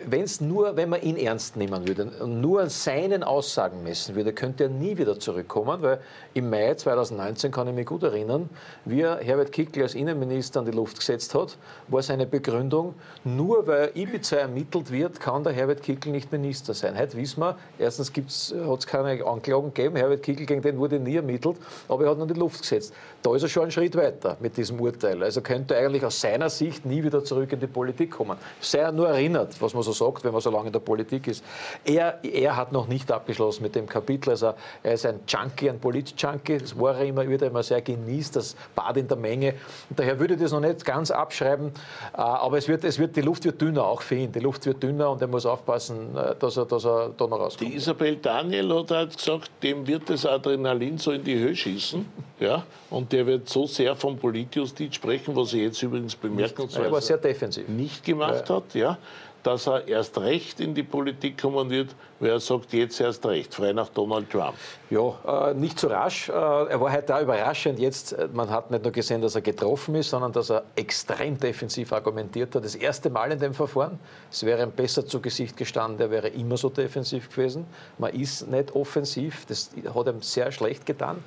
[0.05, 4.33] wenn's nur, wenn man ihn ernst nehmen würde und nur an seinen Aussagen messen würde,
[4.33, 5.99] könnte er nie wieder zurückkommen, weil
[6.33, 8.49] im Mai 2019 kann ich mich gut erinnern,
[8.85, 13.65] wie er Herbert Kickl als Innenminister an die Luft gesetzt hat, war seine Begründung, nur
[13.67, 16.97] weil Ibiza ermittelt wird, kann der Herbert Kickl nicht Minister sein.
[16.97, 21.15] Heute wissen wir, erstens hat es keine Anklagen gegeben, Herbert Kickl, gegen den wurde nie
[21.15, 22.93] ermittelt, aber er hat ihn an die Luft gesetzt.
[23.21, 25.21] Da ist er schon einen Schritt weiter mit diesem Urteil.
[25.21, 28.35] Also könnte eigentlich aus seiner Sicht nie wieder zurück in die Politik kommen.
[28.59, 31.27] Sei er nur erinnert, was man so sagt, wenn man so lange in der Politik
[31.27, 31.43] ist.
[31.85, 34.31] Er, er hat noch nicht abgeschlossen mit dem Kapitel.
[34.31, 36.57] Also er ist ein Junkie, ein Polit-Junkie.
[36.57, 39.53] Das war er immer, wird er immer sehr genießt, das Bad in der Menge.
[39.89, 41.67] Und daher würde ich das noch nicht ganz abschreiben.
[41.67, 44.31] Äh, Aber es wird, es wird, die Luft wird dünner, auch für ihn.
[44.31, 47.39] Die Luft wird dünner und er muss aufpassen, äh, dass er, dass er da noch
[47.39, 47.69] rauskommt.
[47.69, 52.05] Die Isabel Daniel hat gesagt, dem wird das Adrenalin so in die Höhe schießen.
[52.39, 52.63] Ja?
[52.89, 57.17] Und der wird so sehr vom Politjustiz sprechen, was er jetzt übrigens er bemerkenswert sehr
[57.17, 57.67] defensiv.
[57.67, 58.97] nicht gemacht hat, ja,
[59.43, 63.53] dass er erst recht in die Politik kommen wird, weil er sagt, jetzt erst recht,
[63.53, 64.53] frei nach Donald Trump.
[64.91, 66.29] Ja, äh, nicht so rasch.
[66.29, 67.79] Äh, er war heute auch überraschend.
[67.79, 71.39] Jetzt, äh, man hat nicht nur gesehen, dass er getroffen ist, sondern dass er extrem
[71.39, 72.63] defensiv argumentiert hat.
[72.63, 73.99] Das erste Mal in dem Verfahren.
[74.29, 77.65] Es wäre ihm besser zu Gesicht gestanden, er wäre immer so defensiv gewesen.
[77.97, 79.45] Man ist nicht offensiv.
[79.47, 81.23] Das hat ihm sehr schlecht getan.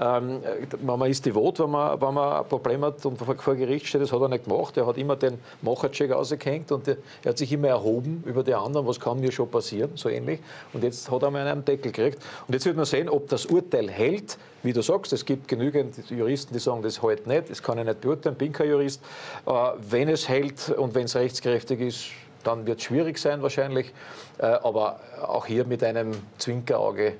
[0.00, 0.40] Ähm,
[0.80, 4.00] man ist devot, wenn man, wenn man ein Problem hat und vor, Gericht steht.
[4.00, 4.76] Das hat er nicht gemacht.
[4.76, 6.96] Er hat immer den Machercheck ausgehängt und er
[7.26, 8.86] hat sich immer erhoben über die anderen.
[8.86, 9.90] Was kann mir schon passieren?
[9.96, 10.37] So ähnlich.
[10.72, 12.18] Und jetzt hat er mal einen Deckel gekriegt.
[12.46, 14.38] Und jetzt wird man sehen, ob das Urteil hält.
[14.62, 17.50] Wie du sagst, es gibt genügend Juristen, die sagen, das hält nicht.
[17.50, 19.02] Das kann ich nicht beurteilen, bin kein Jurist.
[19.46, 19.52] Äh,
[19.90, 22.06] wenn es hält und wenn es rechtskräftig ist,
[22.44, 23.92] dann wird es schwierig sein wahrscheinlich.
[24.38, 27.14] Äh, aber auch hier mit einem Zwinkerauge.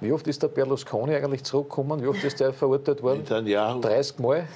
[0.00, 2.02] Wie oft ist der Berlusconi eigentlich zurückgekommen?
[2.02, 3.20] Wie oft ist der verurteilt worden?
[3.20, 3.80] Netanyahu.
[3.80, 4.46] 30 Mal.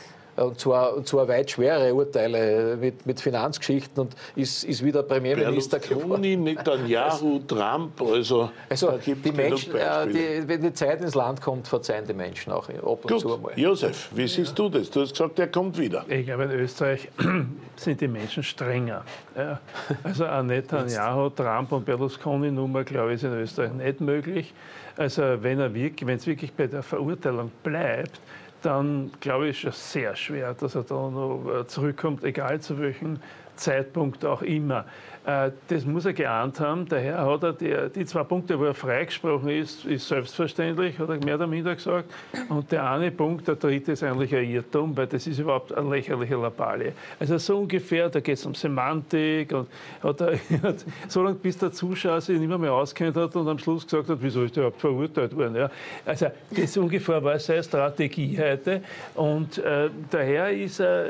[0.45, 5.79] Und zwar, und zwar weit schwere Urteile mit, mit Finanzgeschichten und ist, ist wieder Premierminister
[5.79, 6.23] geworden.
[6.23, 11.15] Berlusconi, Netanyahu, Trump, also, Also da gibt die Menschen, äh, die, wenn die Zeit ins
[11.15, 13.59] Land kommt, verzeihen die Menschen auch ab und zu Gut, einmal.
[13.59, 14.91] Josef, wie siehst du das?
[14.91, 16.05] Du hast gesagt, er kommt wieder.
[16.09, 17.09] Ich glaube, in Österreich
[17.77, 19.05] sind die Menschen strenger.
[19.37, 19.61] Ja.
[20.05, 24.55] Also ein Netanyahu, Trump und Berlusconi-Nummer, glaube ich, ist in Österreich nicht möglich.
[24.97, 28.21] Also wenn er wirklich, wenn es wirklich bei der Verurteilung bleibt,
[28.63, 32.79] dann glaube ich, ist es sehr schwer, dass er da noch äh, zurückkommt, egal zu
[32.79, 33.21] welchem
[33.57, 34.85] Zeitpunkt auch immer.
[35.29, 36.87] Äh, Das muss er geahnt haben.
[36.89, 41.23] Daher hat er die, die zwei Punkte, wo er freigesprochen ist, ist selbstverständlich, hat er
[41.23, 42.11] mehr oder minder gesagt.
[42.49, 45.91] Und der eine Punkt, der dritte, ist eigentlich ein Irrtum, weil das ist überhaupt eine
[45.91, 46.93] lächerliche Lappalie.
[47.21, 49.69] Also so ungefähr, da geht es um Semantik und
[50.03, 50.39] hat er,
[51.09, 54.09] so lange bis der Zuschauer sich nicht mehr, mehr auskennt hat und am Schluss gesagt
[54.09, 55.57] hat, wieso ist der überhaupt verurteilt worden.
[55.57, 55.71] Ja?
[56.07, 58.81] Also das ungefähr war seine Strategie heute
[59.15, 61.09] und äh, daher ist er,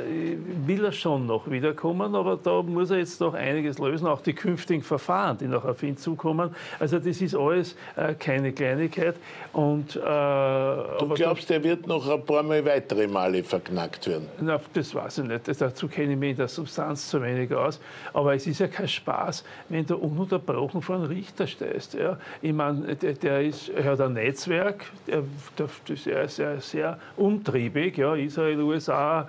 [0.67, 4.33] will er schon noch wiederkommen, aber da muss er jetzt noch einiges lösen, auch die
[4.33, 6.55] künftigen Verfahren, die noch auf ihn zukommen.
[6.79, 9.17] Also das ist alles äh, keine Kleinigkeit.
[9.53, 14.29] Und, äh, Du glaubst, er wird noch ein paar Mal weitere Male verknackt werden?
[14.41, 15.61] na, das weiß ich nicht.
[15.61, 17.81] Dazu kenne ich mich in der Substanz zu wenig aus.
[18.13, 21.95] Aber es ist ja kein Spaß, wenn du ununterbrochen vor einen Richter stehst.
[21.95, 22.19] Ja.
[22.43, 25.23] Ich meine, der, der ist, er hat ein Netzwerk, der,
[25.59, 27.97] der, ist sehr, sehr umtriebig.
[27.97, 28.15] Ja.
[28.15, 29.29] Israel, USA,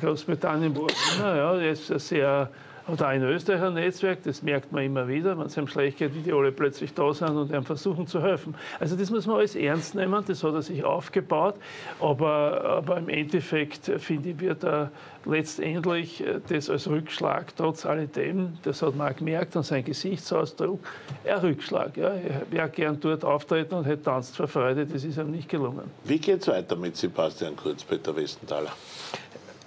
[0.00, 1.36] Großbritannien, wo immer.
[1.36, 1.54] Ja.
[1.56, 2.50] Er ist sehr
[2.88, 5.98] hat auch in Österreich ein Netzwerk, das merkt man immer wieder, wenn es einem schlecht
[5.98, 8.54] geht, wie die alle plötzlich da sind und einem versuchen zu helfen.
[8.80, 11.56] Also das muss man alles ernst nehmen, das hat er sich aufgebaut,
[12.00, 14.90] aber, aber im Endeffekt, äh, finde ich, wird er
[15.26, 20.80] letztendlich äh, das als Rückschlag, trotz alledem, das hat man auch gemerkt an seinem Gesichtsausdruck,
[21.24, 21.96] ein Rückschlag.
[21.96, 22.08] Ja.
[22.08, 25.90] Er wäre gern dort auftreten und hätte tanzt vor Freude, das ist ihm nicht gelungen.
[26.04, 28.72] Wie geht es weiter mit Sebastian Kurz, Peter Westenthaler?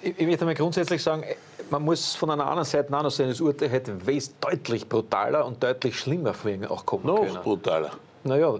[0.02, 1.24] Ich, ich möchte mal grundsätzlich sagen,
[1.72, 5.64] man muss von einer anderen Seite noch sehen, das Urteil hätte wes deutlich brutaler und
[5.64, 7.34] deutlich schlimmer für ihn auch kommen können.
[7.34, 7.92] Noch brutaler.
[8.24, 8.56] Naja,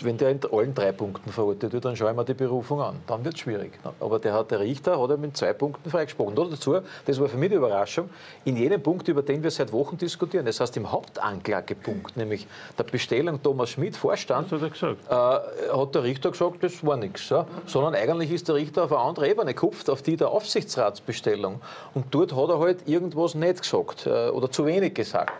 [0.00, 2.96] wenn der in allen drei Punkten verurteilt wird, dann schauen wir die Berufung an.
[3.06, 3.72] Dann wird es schwierig.
[4.00, 6.34] Aber der, hat, der Richter hat er mit zwei Punkten freigesprochen.
[6.34, 8.08] Noch dazu, das war für mich die Überraschung,
[8.46, 12.46] in jedem Punkt, über den wir seit Wochen diskutieren, das heißt im Hauptanklagepunkt, nämlich
[12.78, 17.28] der Bestellung Thomas Schmidt, Vorstand, hat äh, hat der Richter gesagt, das war nichts.
[17.28, 17.46] Ja?
[17.66, 21.60] Sondern eigentlich ist der Richter auf eine andere Ebene gekupft, auf die der Aufsichtsratsbestellung.
[21.92, 25.32] Und dort hat er halt irgendwas nicht gesagt äh, oder zu wenig gesagt.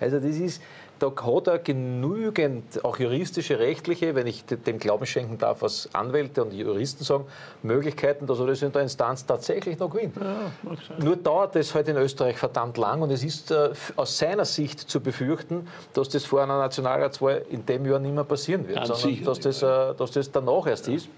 [0.00, 0.62] Also das ist,
[0.98, 6.44] da hat er genügend, auch juristische, rechtliche, wenn ich dem Glauben schenken darf, was Anwälte
[6.44, 7.24] und Juristen sagen,
[7.62, 10.16] Möglichkeiten, dass er das in der Instanz tatsächlich noch gewinnt.
[10.16, 10.50] Ja,
[10.98, 14.80] Nur dauert das halt in Österreich verdammt lang und es ist äh, aus seiner Sicht
[14.80, 19.00] zu befürchten, dass das vor einer Nationalratswahl in dem Jahr nicht mehr passieren wird, Ganz
[19.00, 20.94] sondern dass das, äh, dass das danach erst ja.
[20.94, 21.08] ist.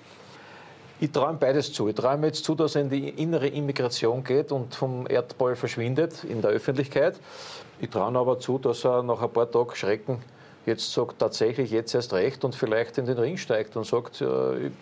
[1.03, 1.89] Ich ihm beides zu.
[1.89, 6.25] Ich ihm jetzt zu, dass er in die innere Immigration geht und vom Erdball verschwindet
[6.25, 7.19] in der Öffentlichkeit.
[7.81, 10.19] Ich traue aber zu, dass er nach ein paar Tagen Schrecken
[10.67, 14.53] jetzt sagt, tatsächlich jetzt erst recht und vielleicht in den Ring steigt und sagt, ja,
[14.53, 14.73] ich,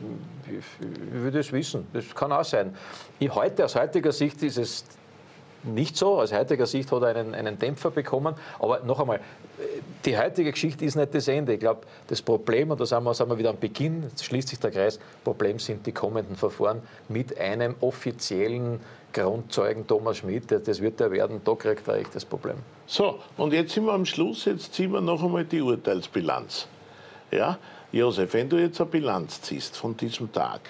[0.46, 1.86] ich, ich will das wissen.
[1.92, 2.74] Das kann auch sein.
[3.18, 4.84] Ich, heute, aus heutiger Sicht ist es
[5.62, 6.20] nicht so.
[6.20, 8.34] Aus heutiger Sicht hat er einen, einen Dämpfer bekommen.
[8.59, 9.20] Aber noch einmal,
[10.05, 11.55] die heutige Geschichte ist nicht das Ende.
[11.55, 14.49] Ich glaube, das Problem, und da sind wir, sind wir wieder am Beginn, jetzt schließt
[14.49, 18.80] sich der Kreis, Problem sind die kommenden Verfahren mit einem offiziellen
[19.12, 22.56] Grundzeugen Thomas Schmidt, das wird er werden, da kriegt er echt das Problem.
[22.86, 26.68] So, und jetzt sind wir am Schluss, jetzt ziehen wir noch einmal die Urteilsbilanz.
[27.30, 27.59] Ja,
[27.92, 30.61] Josef, wenn du jetzt eine Bilanz ziehst von diesem Tag,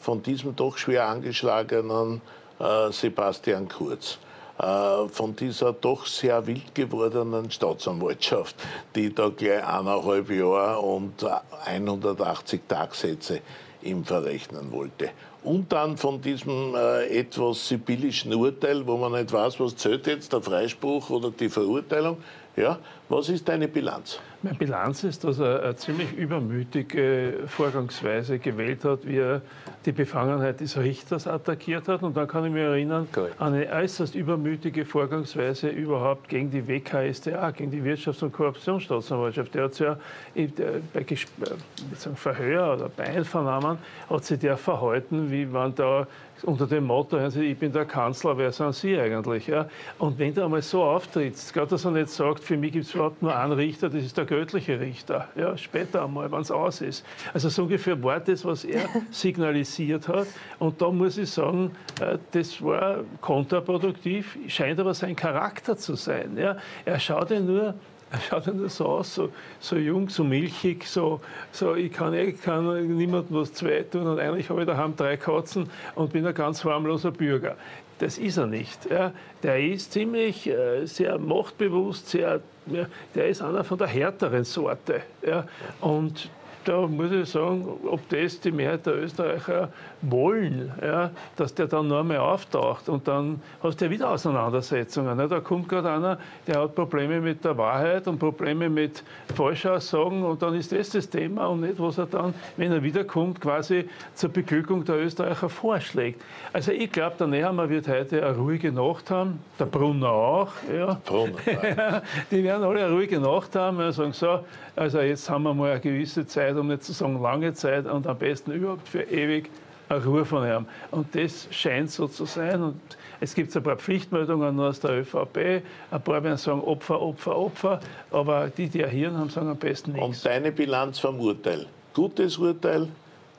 [0.00, 2.20] von diesem doch schwer angeschlagenen
[2.58, 4.18] äh, Sebastian Kurz,
[4.58, 8.54] äh, von dieser doch sehr wild gewordenen Staatsanwaltschaft,
[8.94, 11.24] die da gleich eineinhalb Jahre und
[11.64, 13.40] 180 Tagsätze
[13.82, 15.10] ihm verrechnen wollte.
[15.44, 20.32] Und dann von diesem äh, etwas sibyllischen Urteil, wo man nicht weiß, was zählt jetzt,
[20.32, 22.16] der Freispruch oder die Verurteilung.
[22.56, 22.78] Ja,
[23.08, 24.18] was ist deine Bilanz?
[24.42, 29.42] Meine Bilanz ist, dass er eine ziemlich übermütige Vorgangsweise gewählt hat, wie er
[29.86, 32.02] die Befangenheit des Richters attackiert hat.
[32.02, 37.50] Und dann kann ich mich erinnern an eine äußerst übermütige Vorgangsweise überhaupt gegen die WKStA,
[37.52, 39.54] gegen die Wirtschafts- und Korruptionsstaatsanwaltschaft.
[39.54, 39.98] Der hat ja
[40.34, 43.78] bei äh, Verhör oder bei Einvernahmen
[44.10, 46.06] hat sich der verhalten, wie man da
[46.42, 49.50] unter dem Motto, ich bin der Kanzler, wer sind Sie eigentlich?
[49.98, 52.93] Und wenn du einmal so auftrittst, gerade dass er nicht sagt, für mich gibt es
[52.94, 56.80] überhaupt nur einen Richter, das ist der göttliche Richter, ja, später einmal, wenn es aus
[56.80, 57.04] ist.
[57.32, 60.26] Also so ungefähr war das, was er signalisiert hat.
[60.58, 66.36] Und da muss ich sagen, äh, das war kontraproduktiv, scheint aber sein Charakter zu sein.
[66.36, 66.56] Ja?
[66.84, 67.74] Er schaut ja nur
[68.14, 71.20] er schaut ja so aus, so, so jung, so milchig, so,
[71.50, 75.16] so ich kann, ich kann niemandem was zwei tun und eigentlich habe ich daheim drei
[75.16, 77.56] Katzen und bin ein ganz harmloser Bürger.
[77.98, 78.90] Das ist er nicht.
[78.90, 79.12] Ja.
[79.42, 85.02] Der ist ziemlich äh, sehr machtbewusst, sehr, ja, der ist einer von der härteren Sorte.
[85.26, 85.46] Ja.
[85.80, 86.28] Und
[86.64, 89.68] da muss ich sagen, ob das die Mehrheit der Österreicher
[90.02, 95.16] wollen, ja, dass der dann noch einmal auftaucht und dann hast du ja wieder Auseinandersetzungen.
[95.16, 95.28] Ne?
[95.28, 99.02] Da kommt gerade einer, der hat Probleme mit der Wahrheit und Probleme mit
[99.34, 103.40] Falschaussagen und dann ist das das Thema und nicht, was er dann, wenn er wiederkommt,
[103.40, 106.20] quasi zur Beglückung der Österreicher vorschlägt.
[106.52, 110.52] Also ich glaube, der Nehammer wird heute eine ruhige Nacht haben, der Brunner auch.
[110.74, 111.00] Ja.
[111.04, 114.40] Brunner, die werden alle eine ruhige Nacht haben und sagen so,
[114.76, 118.06] also jetzt haben wir mal eine gewisse Zeit, um nicht zu sagen lange Zeit und
[118.06, 119.50] am besten überhaupt für ewig
[119.88, 120.66] eine Ruhe von ihm.
[120.90, 122.62] Und das scheint so zu sein.
[122.62, 122.80] Und
[123.20, 125.62] es gibt ein paar Pflichtmeldungen nur aus der ÖVP.
[125.90, 127.80] Ein paar werden sagen Opfer, Opfer, Opfer.
[128.10, 130.06] Aber die, die erhieren haben, sagen am besten nichts.
[130.06, 131.66] Und deine Bilanz vom Urteil?
[131.92, 132.88] Gutes Urteil,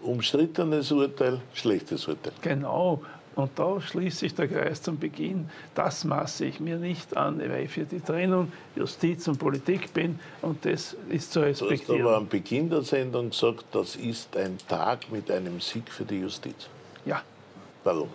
[0.02, 2.34] umstrittenes Urteil, schlechtes Urteil?
[2.42, 3.02] Genau.
[3.36, 5.50] Und da schließt sich der Kreis zum Beginn.
[5.74, 10.20] Das maße ich mir nicht an, weil ich für die Trennung Justiz und Politik bin
[10.42, 11.86] und das ist zu respektieren.
[11.88, 15.90] Du hast aber am Beginn der Sendung gesagt, das ist ein Tag mit einem Sieg
[15.92, 16.70] für die Justiz.
[17.06, 17.22] Ja.
[17.84, 18.10] Warum?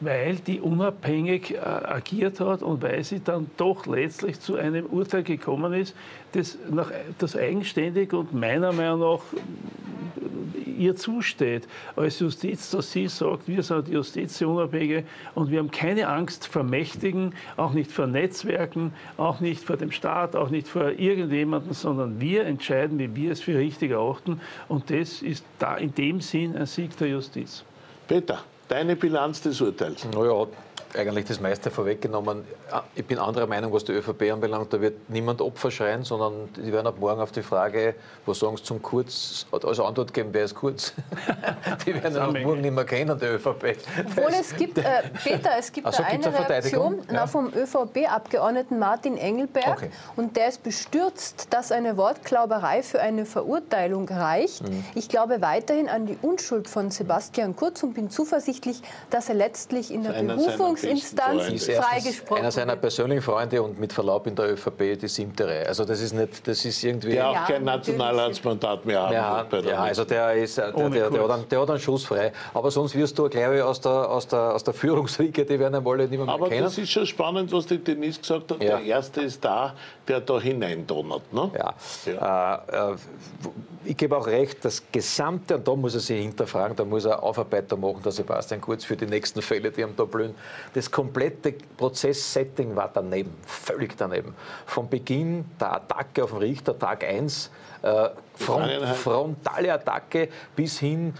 [0.00, 5.22] weil die unabhängig äh, agiert hat und weil sie dann doch letztlich zu einem Urteil
[5.22, 5.94] gekommen ist,
[6.32, 9.20] das, nach, das eigenständig und meiner Meinung nach
[10.80, 15.04] ihr zusteht als Justiz, dass sie sagt, wir sind die Justiz, die Unabhängige
[15.34, 19.92] und wir haben keine Angst vor Mächtigen, auch nicht vor Netzwerken, auch nicht vor dem
[19.92, 24.90] Staat, auch nicht vor irgendjemandem, sondern wir entscheiden, wie wir es für richtig erachten und
[24.90, 27.62] das ist da in dem Sinn ein Sieg der Justiz.
[28.08, 30.06] Peter, deine Bilanz des Urteils?
[30.12, 30.46] Naja,
[30.96, 32.44] eigentlich das meiste vorweggenommen.
[32.94, 34.72] Ich bin anderer Meinung, was die ÖVP anbelangt.
[34.72, 37.94] Da wird niemand Opfer schreien, sondern die werden ab morgen auf die Frage,
[38.26, 40.92] was sagen sie zum Kurz, als Antwort geben, wer ist Kurz?
[41.86, 43.76] die werden ab morgen nicht mehr kennen, die ÖVP.
[44.06, 44.82] Obwohl es gibt, äh,
[45.22, 47.26] Peter, es gibt also, eine Reaktion ja.
[47.26, 49.90] vom ÖVP-Abgeordneten Martin Engelberg okay.
[50.16, 54.68] und der ist bestürzt, dass eine Wortklauberei für eine Verurteilung reicht.
[54.68, 54.84] Mhm.
[54.94, 59.92] Ich glaube weiterhin an die Unschuld von Sebastian Kurz und bin zuversichtlich, dass er letztlich
[59.92, 64.98] in der Berufung Verhandlungsinstanz freigesprochen Einer seiner persönlichen Freunde und mit Verlaub in der ÖVP
[65.00, 65.66] die siebte Reihe.
[65.66, 67.12] Also das ist nicht, das ist irgendwie...
[67.12, 69.66] Der auch ja, kein Nationalratsmandat mehr haben ja, wird.
[69.66, 72.32] ja, also der ist, der, der, der, der, hat einen, der hat einen Schuss frei.
[72.54, 75.86] Aber sonst wirst du, glaube ich, aus der, aus der, aus der Führungsriege, die werden
[75.86, 76.64] alle nicht mehr, mehr Aber kennen.
[76.64, 78.62] das ist schon spannend, was die Denise gesagt hat.
[78.62, 78.78] Ja.
[78.78, 79.74] Der Erste ist da,
[80.06, 81.32] der da hineindonnert.
[81.32, 81.50] Ne?
[81.56, 81.74] Ja.
[82.06, 82.62] ja.
[82.68, 82.96] Äh, äh,
[83.84, 87.22] ich gebe auch recht, das Gesamte, und da muss er sich hinterfragen, da muss er
[87.22, 90.34] Aufarbeiter machen, der Sebastian Kurz, für die nächsten Fälle, die am da blühen.
[90.72, 94.34] Das komplette Prozesssetting war daneben, völlig daneben.
[94.66, 97.50] Von Beginn der Attacke auf den Richter, Tag 1,
[97.82, 101.14] äh, front, frontale Attacke bis hin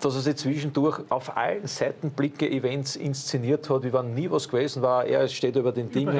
[0.00, 5.04] dass er sich zwischendurch auf allen Seitenblicke-Events inszeniert hat, wie wenn nie was gewesen war.
[5.04, 6.14] Er steht über den Dingen.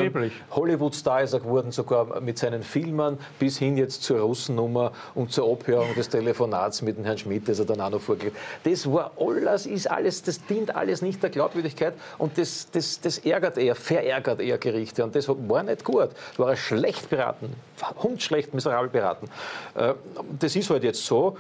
[0.51, 5.51] Hollywood-Star ist er geworden, sogar mit seinen Filmen, bis hin jetzt zur Russennummer und zur
[5.51, 9.13] Abhörung des Telefonats mit dem Herrn Schmidt, das er dann auch noch vorgelegt Das war
[9.19, 13.75] alles, ist alles, das dient alles nicht der Glaubwürdigkeit und das, das, das ärgert er,
[13.75, 16.11] verärgert er Gerichte und das war nicht gut.
[16.37, 17.55] War er schlecht beraten,
[18.03, 19.29] hundschlecht, miserabel beraten.
[19.75, 19.95] Äh,
[20.39, 21.37] das ist halt jetzt so.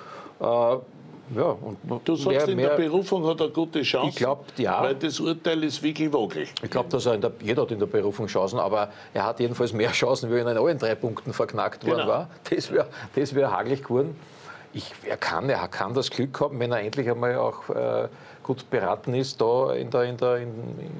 [1.34, 4.82] Ja, und du sagst, mehr, in der Berufung hat er gute Chancen, ich glaub, ja.
[4.82, 6.52] weil das Urteil ist wirklich wogelig.
[6.62, 9.40] Ich glaube, dass er in der, jeder hat in der Berufung Chancen, aber er hat
[9.40, 12.08] jedenfalls mehr Chancen, wie er in allen drei Punkten verknackt worden genau.
[12.08, 12.30] war.
[12.50, 14.16] Das wäre das wär hagelig geworden.
[14.76, 18.08] Ich, er, kann, er kann das Glück haben, wenn er endlich einmal auch äh,
[18.42, 20.52] gut beraten ist, da in der, in, der, in,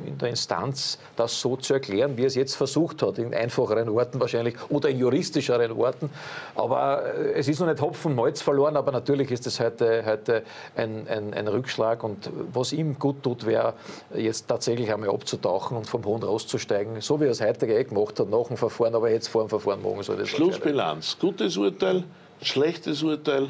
[0.06, 3.92] in der Instanz das so zu erklären, wie er es jetzt versucht hat, in einfacheren
[3.92, 6.08] Worten wahrscheinlich oder in juristischeren Worten.
[6.54, 10.04] Aber äh, es ist noch nicht Hopfen und Malz verloren, aber natürlich ist es heute,
[10.06, 10.44] heute
[10.76, 12.04] ein, ein, ein Rückschlag.
[12.04, 13.74] Und was ihm gut tut, wäre
[14.14, 17.66] jetzt tatsächlich einmal abzutauchen und vom hohen Ross zu steigen, so wie er es heute
[17.66, 20.24] gemacht hat, nach dem Verfahren, aber jetzt vor dem Verfahren machen soll.
[20.24, 22.04] Schlussbilanz, gutes Urteil,
[22.42, 23.48] schlechtes Urteil,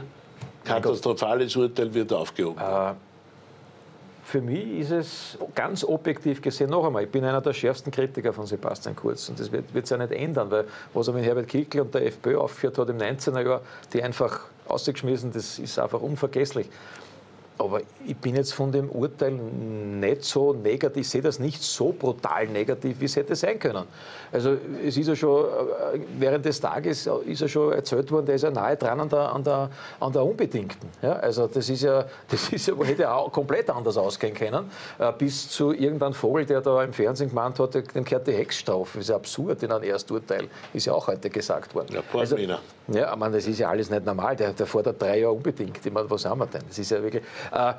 [0.65, 2.61] katastrophales Urteil wird aufgehoben.
[2.61, 2.95] Äh,
[4.25, 8.33] für mich ist es ganz objektiv gesehen, noch einmal, ich bin einer der schärfsten Kritiker
[8.33, 11.47] von Sebastian Kurz und das wird, sich ja nicht ändern, weil was er mit Herbert
[11.47, 13.61] Kickl und der FPÖ aufgeführt hat im 19er Jahr,
[13.93, 16.69] die einfach ausgeschmissen, das ist einfach unvergesslich.
[17.57, 21.95] Aber ich bin jetzt von dem Urteil nicht so negativ, ich sehe das nicht so
[21.97, 23.85] brutal negativ, wie es hätte sein können.
[24.33, 28.35] Also es ist ja schon, äh, während des Tages ist ja schon erzählt worden, der
[28.35, 29.71] ist ja nahe dran an der, an der,
[30.01, 30.89] an der Unbedingten.
[31.01, 34.69] Ja, also das ist ja, das ist ja, hätte auch komplett anders ausgehen können,
[34.99, 38.99] äh, bis zu irgendeinem Vogel, der da im Fernsehen gemeint hat, dem gehört die Hexstrafe.
[38.99, 41.95] Das ist ja absurd in einem Ersturteil, ist ja auch heute gesagt worden.
[41.95, 45.21] Ja, also, ja, ich meine, das ist ja alles nicht normal, der, der fordert drei
[45.21, 45.79] Jahre unbedingt.
[45.85, 46.63] Ich meine, was haben wir denn?
[46.69, 47.23] Das ist ja wirklich...
[47.53, 47.75] Äh,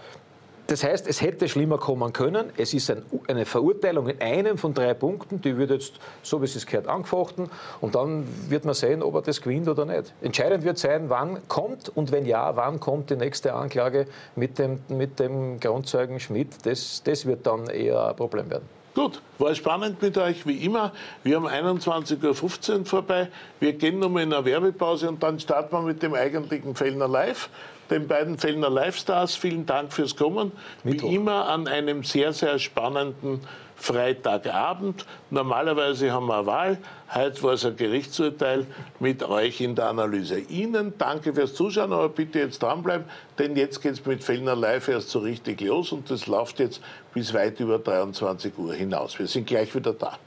[0.68, 2.50] das heißt, es hätte schlimmer kommen können.
[2.58, 5.40] Es ist ein, eine Verurteilung in einem von drei Punkten.
[5.40, 5.94] Die wird jetzt,
[6.24, 7.50] so wie es gehört, angefochten.
[7.82, 10.14] Und dann wird man sehen, ob er das gewinnt oder nicht.
[10.22, 14.80] Entscheidend wird sein, wann kommt und wenn ja, wann kommt die nächste Anklage mit dem,
[14.88, 16.66] mit dem Grundzeugen Schmidt.
[16.66, 18.68] Das, das wird dann eher ein Problem werden.
[18.96, 20.94] Gut, war spannend mit euch wie immer.
[21.22, 23.28] Wir haben 21.15 Uhr vorbei.
[23.60, 27.50] Wir gehen nochmal in eine Werbepause und dann starten wir mit dem eigentlichen Fellner Live
[27.90, 29.36] den beiden Fellner Live-Stars.
[29.36, 30.52] Vielen Dank fürs Kommen.
[30.84, 31.10] Mittwoch.
[31.10, 33.42] Wie immer an einem sehr, sehr spannenden
[33.76, 35.06] Freitagabend.
[35.30, 36.78] Normalerweise haben wir eine Wahl.
[37.14, 38.66] Heute war es ein Gerichtsurteil
[39.00, 40.40] mit euch in der Analyse.
[40.40, 43.06] Ihnen danke fürs Zuschauen, aber bitte jetzt dranbleiben,
[43.38, 46.82] denn jetzt geht es mit Fellner Live erst so richtig los und das läuft jetzt
[47.14, 49.20] bis weit über 23 Uhr hinaus.
[49.20, 50.18] Wir sind gleich wieder da.